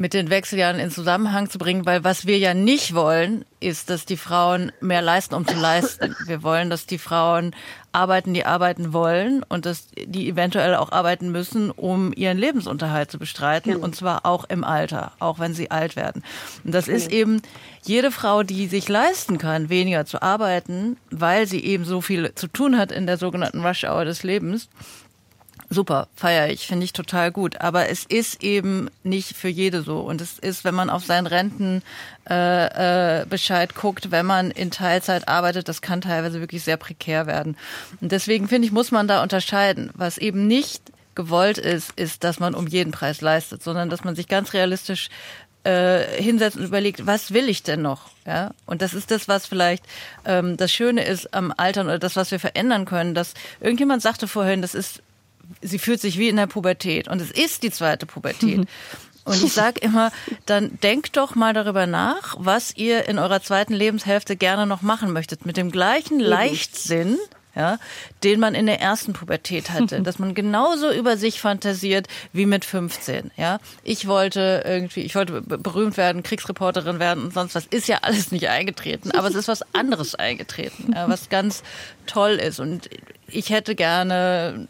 [0.00, 4.06] mit den Wechseljahren in Zusammenhang zu bringen, weil was wir ja nicht wollen, ist, dass
[4.06, 6.16] die Frauen mehr leisten, um zu leisten.
[6.26, 7.54] Wir wollen, dass die Frauen
[7.92, 13.18] arbeiten, die arbeiten wollen und dass die eventuell auch arbeiten müssen, um ihren Lebensunterhalt zu
[13.18, 13.84] bestreiten genau.
[13.84, 16.24] und zwar auch im Alter, auch wenn sie alt werden.
[16.64, 16.96] Und das genau.
[16.96, 17.42] ist eben
[17.82, 22.46] jede Frau, die sich leisten kann, weniger zu arbeiten, weil sie eben so viel zu
[22.46, 24.70] tun hat in der sogenannten Rush Hour des Lebens,
[25.70, 27.60] super, feiere ich, finde ich total gut.
[27.60, 30.00] Aber es ist eben nicht für jede so.
[30.00, 31.84] Und es ist, wenn man auf seinen Rentenbescheid
[32.28, 37.56] äh, äh, guckt, wenn man in Teilzeit arbeitet, das kann teilweise wirklich sehr prekär werden.
[38.00, 40.82] Und deswegen finde ich, muss man da unterscheiden, was eben nicht
[41.14, 45.08] gewollt ist, ist, dass man um jeden Preis leistet, sondern dass man sich ganz realistisch
[45.64, 48.10] äh, hinsetzt und überlegt, was will ich denn noch?
[48.26, 49.84] Ja, und das ist das, was vielleicht
[50.24, 53.14] ähm, das Schöne ist am Altern oder das, was wir verändern können.
[53.14, 55.02] Dass irgendjemand sagte vorhin, das ist,
[55.62, 58.66] sie fühlt sich wie in der Pubertät und es ist die zweite Pubertät.
[59.24, 60.10] Und ich sage immer,
[60.46, 65.12] dann denkt doch mal darüber nach, was ihr in eurer zweiten Lebenshälfte gerne noch machen
[65.12, 65.44] möchtet.
[65.46, 67.18] Mit dem gleichen Leichtsinn,
[67.54, 67.78] ja,
[68.24, 72.64] den man in der ersten Pubertät hatte, dass man genauso über sich fantasiert wie mit
[72.64, 73.58] 15, ja.
[73.82, 77.66] Ich wollte irgendwie, ich wollte berühmt werden, Kriegsreporterin werden und sonst was.
[77.66, 81.62] Ist ja alles nicht eingetreten, aber es ist was anderes eingetreten, ja, was ganz
[82.06, 82.88] toll ist und
[83.28, 84.66] ich hätte gerne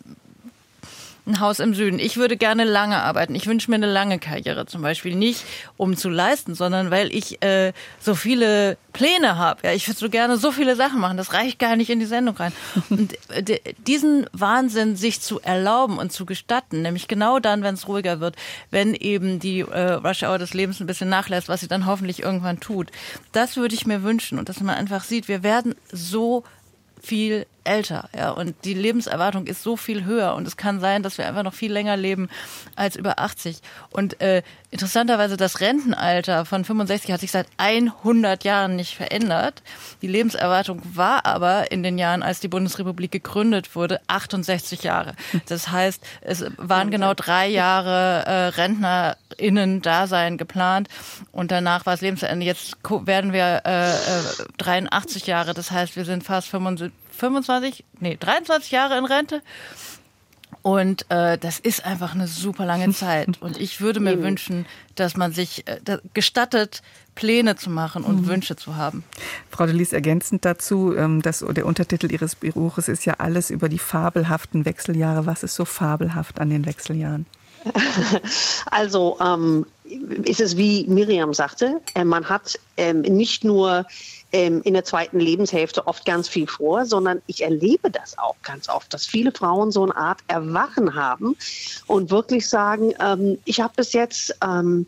[1.30, 1.98] ein Haus im Süden.
[1.98, 3.34] Ich würde gerne lange arbeiten.
[3.34, 5.14] Ich wünsche mir eine lange Karriere zum Beispiel.
[5.14, 5.44] Nicht
[5.76, 9.60] um zu leisten, sondern weil ich äh, so viele Pläne habe.
[9.66, 11.16] Ja, ich würde so gerne so viele Sachen machen.
[11.16, 12.52] Das reicht gar nicht in die Sendung rein.
[12.90, 17.88] Und äh, diesen Wahnsinn sich zu erlauben und zu gestatten, nämlich genau dann, wenn es
[17.88, 18.36] ruhiger wird,
[18.70, 22.22] wenn eben die äh, Rush Hour des Lebens ein bisschen nachlässt, was sie dann hoffentlich
[22.22, 22.90] irgendwann tut.
[23.32, 26.44] Das würde ich mir wünschen und dass man einfach sieht, wir werden so
[27.00, 31.18] viel älter, ja, und die Lebenserwartung ist so viel höher und es kann sein, dass
[31.18, 32.28] wir einfach noch viel länger leben
[32.76, 33.60] als über 80.
[33.90, 39.62] Und äh, interessanterweise das Rentenalter von 65 hat sich seit 100 Jahren nicht verändert.
[40.02, 45.14] Die Lebenserwartung war aber in den Jahren, als die Bundesrepublik gegründet wurde, 68 Jahre.
[45.46, 50.88] Das heißt, es waren genau drei Jahre äh, RentnerInnen-Dasein geplant
[51.32, 52.46] und danach war es Lebensende.
[52.46, 54.22] Jetzt werden wir äh, äh,
[54.58, 59.42] 83 Jahre, das heißt, wir sind fast 75 25, nee, 23 Jahre in Rente.
[60.62, 63.40] Und äh, das ist einfach eine super lange Zeit.
[63.40, 66.82] Und ich würde mir wünschen, dass man sich äh, gestattet,
[67.14, 68.26] Pläne zu machen und mhm.
[68.26, 69.04] Wünsche zu haben.
[69.50, 73.68] Frau de Lies, ergänzend dazu, ähm, dass der Untertitel Ihres Buches ist ja alles über
[73.68, 75.26] die fabelhaften Wechseljahre.
[75.26, 77.26] Was ist so fabelhaft an den Wechseljahren?
[78.70, 79.66] Also ähm,
[80.24, 83.84] ist es wie Miriam sagte, äh, man hat ähm, nicht nur
[84.32, 88.68] ähm, in der zweiten Lebenshälfte oft ganz viel vor, sondern ich erlebe das auch ganz
[88.68, 91.36] oft, dass viele Frauen so eine Art Erwachen haben
[91.86, 94.86] und wirklich sagen, ähm, ich habe bis jetzt ähm,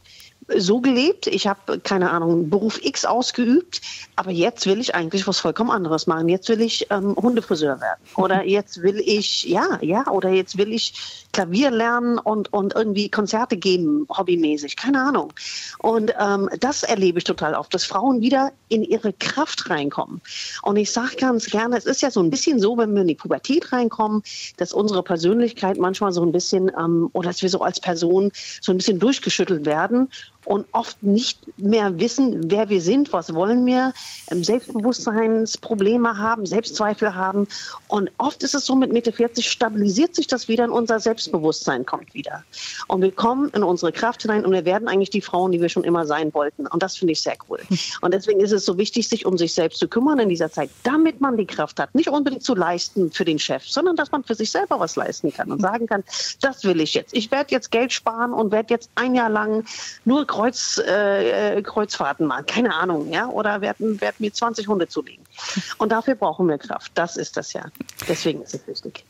[0.57, 1.27] so gelebt.
[1.27, 3.81] Ich habe, keine Ahnung, Beruf X ausgeübt,
[4.23, 6.29] aber jetzt will ich eigentlich was vollkommen anderes machen.
[6.29, 7.99] Jetzt will ich ähm, Hundefriseur werden.
[8.15, 13.09] Oder jetzt will ich, ja, ja, oder jetzt will ich Klavier lernen und, und irgendwie
[13.09, 14.77] Konzerte geben, hobbymäßig.
[14.77, 15.33] Keine Ahnung.
[15.81, 20.21] Und ähm, das erlebe ich total oft, dass Frauen wieder in ihre Kraft reinkommen.
[20.63, 23.09] Und ich sage ganz gerne, es ist ja so ein bisschen so, wenn wir in
[23.09, 24.23] die Pubertät reinkommen,
[24.57, 28.71] dass unsere Persönlichkeit manchmal so ein bisschen, ähm, oder dass wir so als Person so
[28.71, 30.09] ein bisschen durchgeschüttelt werden
[30.45, 33.93] und oft nicht mehr wissen, wer wir sind, was wollen wir,
[34.31, 37.47] ähm, Selbstbewusstseinsprobleme haben, Selbstzweifel haben.
[37.89, 41.87] Und oft ist es so, mit Mitte 40 stabilisiert sich das wieder und unser Selbstbewusstsein
[41.87, 42.45] kommt wieder.
[42.89, 45.69] Und wir kommen in unsere Kraft hinein und wir werden eigentlich die Frauen, die wir
[45.69, 46.67] schon immer sein wollten.
[46.67, 47.61] Und das finde ich sehr cool.
[48.01, 50.71] Und deswegen ist es so wichtig, sich um sich selbst zu kümmern in dieser Zeit,
[50.83, 54.25] damit man die Kraft hat, nicht unbedingt zu leisten für den Chef, sondern dass man
[54.25, 56.03] für sich selber was leisten kann und sagen kann,
[56.41, 57.15] das will ich jetzt.
[57.15, 59.65] Ich werde jetzt Geld sparen und werde jetzt ein Jahr lang
[60.05, 64.89] nur Kreuz, äh, äh, Kreuzfahrten machen, keine Ahnung, ja, oder werden, werden mir 20 Hunde
[64.89, 65.25] zulegen.
[65.77, 66.91] Und dafür brauchen wir Kraft.
[66.95, 67.67] Das ist das ja.
[68.09, 69.05] Deswegen ist es wichtig.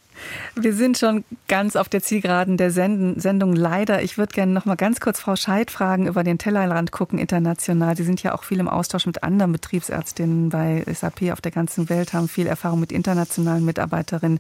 [0.55, 4.03] Wir sind schon ganz auf der Zielgeraden der Sendung leider.
[4.03, 7.97] Ich würde gerne noch mal ganz kurz Frau Scheid fragen über den Tellerrand gucken international.
[7.97, 11.89] Sie sind ja auch viel im Austausch mit anderen Betriebsärztinnen bei SAP auf der ganzen
[11.89, 14.39] Welt, haben viel Erfahrung mit internationalen Mitarbeiterinnen.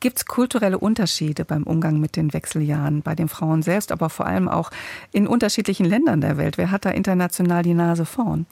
[0.00, 4.26] Gibt es kulturelle Unterschiede beim Umgang mit den Wechseljahren bei den Frauen selbst, aber vor
[4.26, 4.70] allem auch
[5.12, 6.58] in unterschiedlichen Ländern der Welt?
[6.58, 8.46] Wer hat da international die Nase vorn?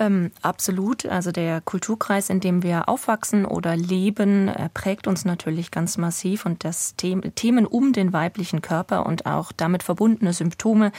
[0.00, 1.04] Ähm, absolut.
[1.04, 6.64] Also der Kulturkreis, in dem wir aufwachsen oder leben, prägt uns natürlich ganz massiv und
[6.64, 10.90] das The Themen um den weiblichen Körper und auch damit verbundene Symptome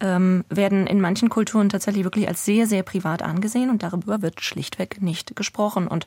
[0.00, 4.42] ähm, werden in manchen Kulturen tatsächlich wirklich als sehr, sehr privat angesehen und darüber wird
[4.42, 5.88] schlichtweg nicht gesprochen.
[5.88, 6.04] Und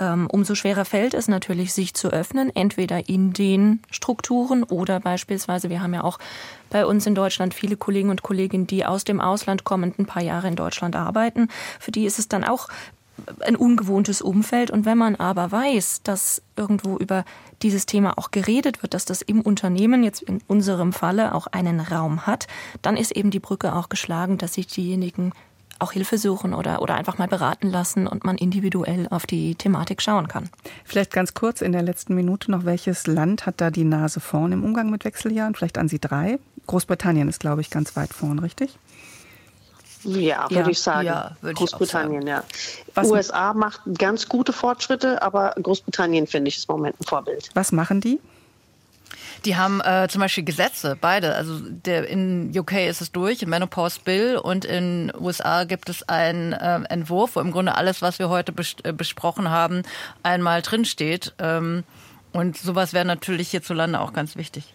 [0.00, 5.70] ähm, umso schwerer fällt es natürlich, sich zu öffnen, entweder in den Strukturen oder beispielsweise,
[5.70, 6.18] wir haben ja auch
[6.72, 10.22] bei uns in Deutschland viele Kollegen und Kolleginnen, die aus dem Ausland kommen, ein paar
[10.22, 11.48] Jahre in Deutschland arbeiten.
[11.78, 12.68] Für die ist es dann auch
[13.40, 14.70] ein ungewohntes Umfeld.
[14.70, 17.24] Und wenn man aber weiß, dass irgendwo über
[17.62, 21.80] dieses Thema auch geredet wird, dass das im Unternehmen jetzt in unserem Falle auch einen
[21.80, 22.46] Raum hat,
[22.80, 25.32] dann ist eben die Brücke auch geschlagen, dass sich diejenigen
[25.78, 30.00] auch Hilfe suchen oder, oder einfach mal beraten lassen und man individuell auf die Thematik
[30.00, 30.48] schauen kann.
[30.84, 34.52] Vielleicht ganz kurz in der letzten Minute noch, welches Land hat da die Nase vorn
[34.52, 35.54] im Umgang mit Wechseljahren?
[35.54, 36.38] Vielleicht an Sie drei.
[36.66, 38.78] Großbritannien ist, glaube ich, ganz weit vorn, richtig?
[40.04, 41.06] Ja, würde ja, ich sagen.
[41.06, 42.26] Ja, würde Großbritannien, sagen.
[42.26, 42.44] ja.
[42.94, 47.50] Was USA macht ganz gute Fortschritte, aber Großbritannien finde ich ist im Moment ein Vorbild.
[47.54, 48.18] Was machen die?
[49.44, 51.34] Die haben äh, zum Beispiel Gesetze, beide.
[51.34, 56.08] Also der, in UK ist es durch, im Menopause Bill und in USA gibt es
[56.08, 59.82] einen äh, Entwurf, wo im Grunde alles, was wir heute bes äh, besprochen haben,
[60.22, 61.34] einmal drinsteht.
[61.38, 61.82] Ähm,
[62.32, 64.74] und sowas wäre natürlich hierzulande auch ganz wichtig.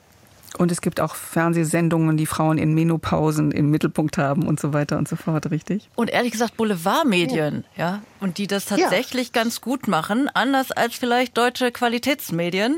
[0.57, 4.97] Und es gibt auch Fernsehsendungen, die Frauen in Menopausen im Mittelpunkt haben und so weiter
[4.97, 5.89] und so fort, richtig?
[5.95, 9.41] Und ehrlich gesagt Boulevardmedien, ja, ja und die das tatsächlich ja.
[9.41, 12.77] ganz gut machen, anders als vielleicht deutsche Qualitätsmedien.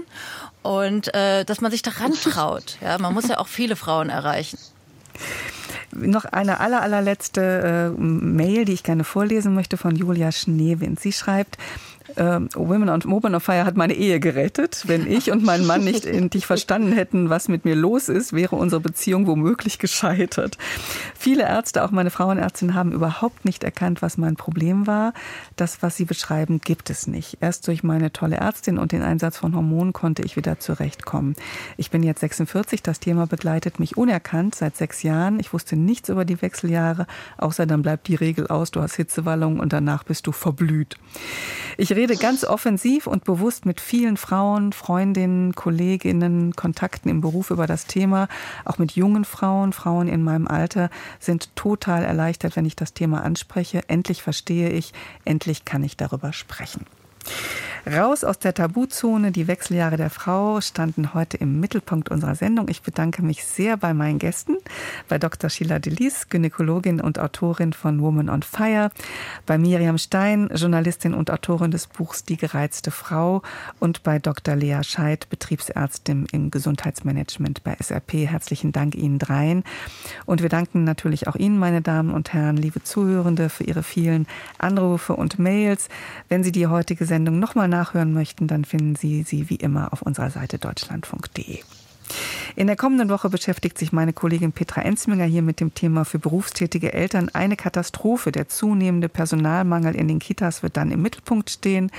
[0.61, 2.77] Und äh, dass man sich daran traut.
[2.81, 4.57] Ja, man muss ja auch viele Frauen erreichen.
[5.91, 10.99] Noch eine aller, allerletzte äh, Mail, die ich gerne vorlesen möchte von Julia Schneewind.
[10.99, 11.57] Sie schreibt,
[12.15, 14.83] äh, Women on Women of Fire hat meine Ehe gerettet.
[14.87, 18.55] Wenn ich und mein Mann nicht endlich verstanden hätten, was mit mir los ist, wäre
[18.55, 20.57] unsere Beziehung womöglich gescheitert.
[21.17, 25.13] Viele Ärzte, auch meine Frauenärztin, haben überhaupt nicht erkannt, was mein Problem war.
[25.55, 27.37] Das, was sie beschreiben, gibt es nicht.
[27.41, 31.35] Erst durch meine tolle Ärztin und den Einsatz von Hormonen konnte ich wieder zurechtkommen.
[31.77, 32.83] Ich bin jetzt 46.
[32.83, 35.39] Das Thema begleitet mich unerkannt seit sechs Jahren.
[35.39, 37.07] Ich wusste nichts über die Wechseljahre,
[37.37, 40.97] außer dann bleibt die Regel aus, du hast Hitzewallungen und danach bist du verblüht.
[41.77, 47.67] Ich rede ganz offensiv und bewusst mit vielen Frauen, Freundinnen, Kolleginnen, Kontakten im Beruf über
[47.67, 48.29] das Thema.
[48.63, 50.89] Auch mit jungen Frauen, Frauen in meinem Alter
[51.19, 53.83] sind total erleichtert, wenn ich das Thema anspreche.
[53.89, 54.93] Endlich verstehe ich,
[55.25, 56.85] endlich kann ich darüber sprechen.
[57.87, 62.67] Raus aus der Tabuzone, die Wechseljahre der Frau standen heute im Mittelpunkt unserer Sendung.
[62.67, 64.57] Ich bedanke mich sehr bei meinen Gästen,
[65.07, 65.49] bei Dr.
[65.49, 68.91] Sheila Delis, Gynäkologin und Autorin von Woman on Fire,
[69.45, 73.41] bei Miriam Stein, Journalistin und Autorin des Buchs Die gereizte Frau
[73.79, 74.55] und bei Dr.
[74.55, 78.27] Lea Scheid, Betriebsärztin im Gesundheitsmanagement bei SRP.
[78.27, 79.63] Herzlichen Dank Ihnen dreien.
[80.25, 84.27] Und wir danken natürlich auch Ihnen, meine Damen und Herren, liebe Zuhörende, für Ihre vielen
[84.57, 85.87] Anrufe und Mails.
[86.27, 90.01] Wenn Sie die heutige Sendung nochmal nachhören möchten, dann finden Sie sie wie immer auf
[90.01, 91.59] unserer Seite deutschlandfunk.de.
[92.55, 96.19] In der kommenden Woche beschäftigt sich meine Kollegin Petra Enzminger hier mit dem Thema für
[96.19, 98.31] berufstätige Eltern eine Katastrophe.
[98.31, 101.91] Der zunehmende Personalmangel in den Kitas wird dann im Mittelpunkt stehen.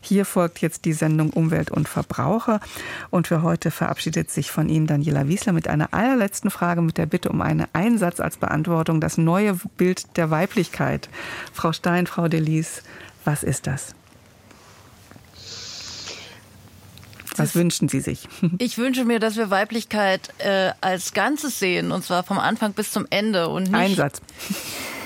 [0.00, 2.60] Hier folgt jetzt die Sendung Umwelt und Verbraucher.
[3.10, 7.06] Und für heute verabschiedet sich von Ihnen Daniela Wiesler mit einer allerletzten Frage mit der
[7.06, 9.00] Bitte um einen Einsatz als Beantwortung.
[9.00, 11.08] Das neue Bild der Weiblichkeit.
[11.52, 12.82] Frau Stein, Frau Delis,
[13.24, 13.94] was ist das?
[17.38, 18.28] Was wünschen Sie sich?
[18.58, 22.90] Ich wünsche mir, dass wir Weiblichkeit äh, als Ganzes sehen, und zwar vom Anfang bis
[22.90, 23.48] zum Ende.
[23.48, 24.20] Und nicht Einsatz.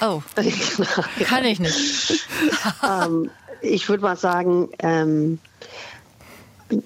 [0.01, 0.23] Oh,
[1.25, 2.25] kann ich nicht.
[2.83, 3.31] ähm,
[3.61, 5.39] ich würde mal sagen, ähm,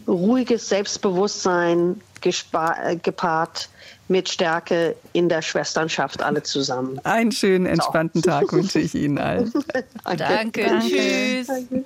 [0.09, 3.69] ruhiges Selbstbewusstsein äh, gepaart
[4.09, 6.99] mit Stärke in der Schwesternschaft alle zusammen.
[7.05, 8.31] Einen schönen, entspannten so.
[8.31, 9.53] Tag wünsche ich Ihnen allen.
[10.05, 10.17] Danke.
[10.17, 10.67] Danke.
[10.67, 10.89] Danke.
[10.89, 11.47] Tschüss.
[11.47, 11.85] Danke.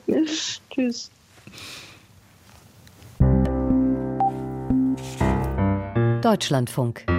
[0.70, 1.10] Tschüss.
[6.20, 7.17] Deutschlandfunk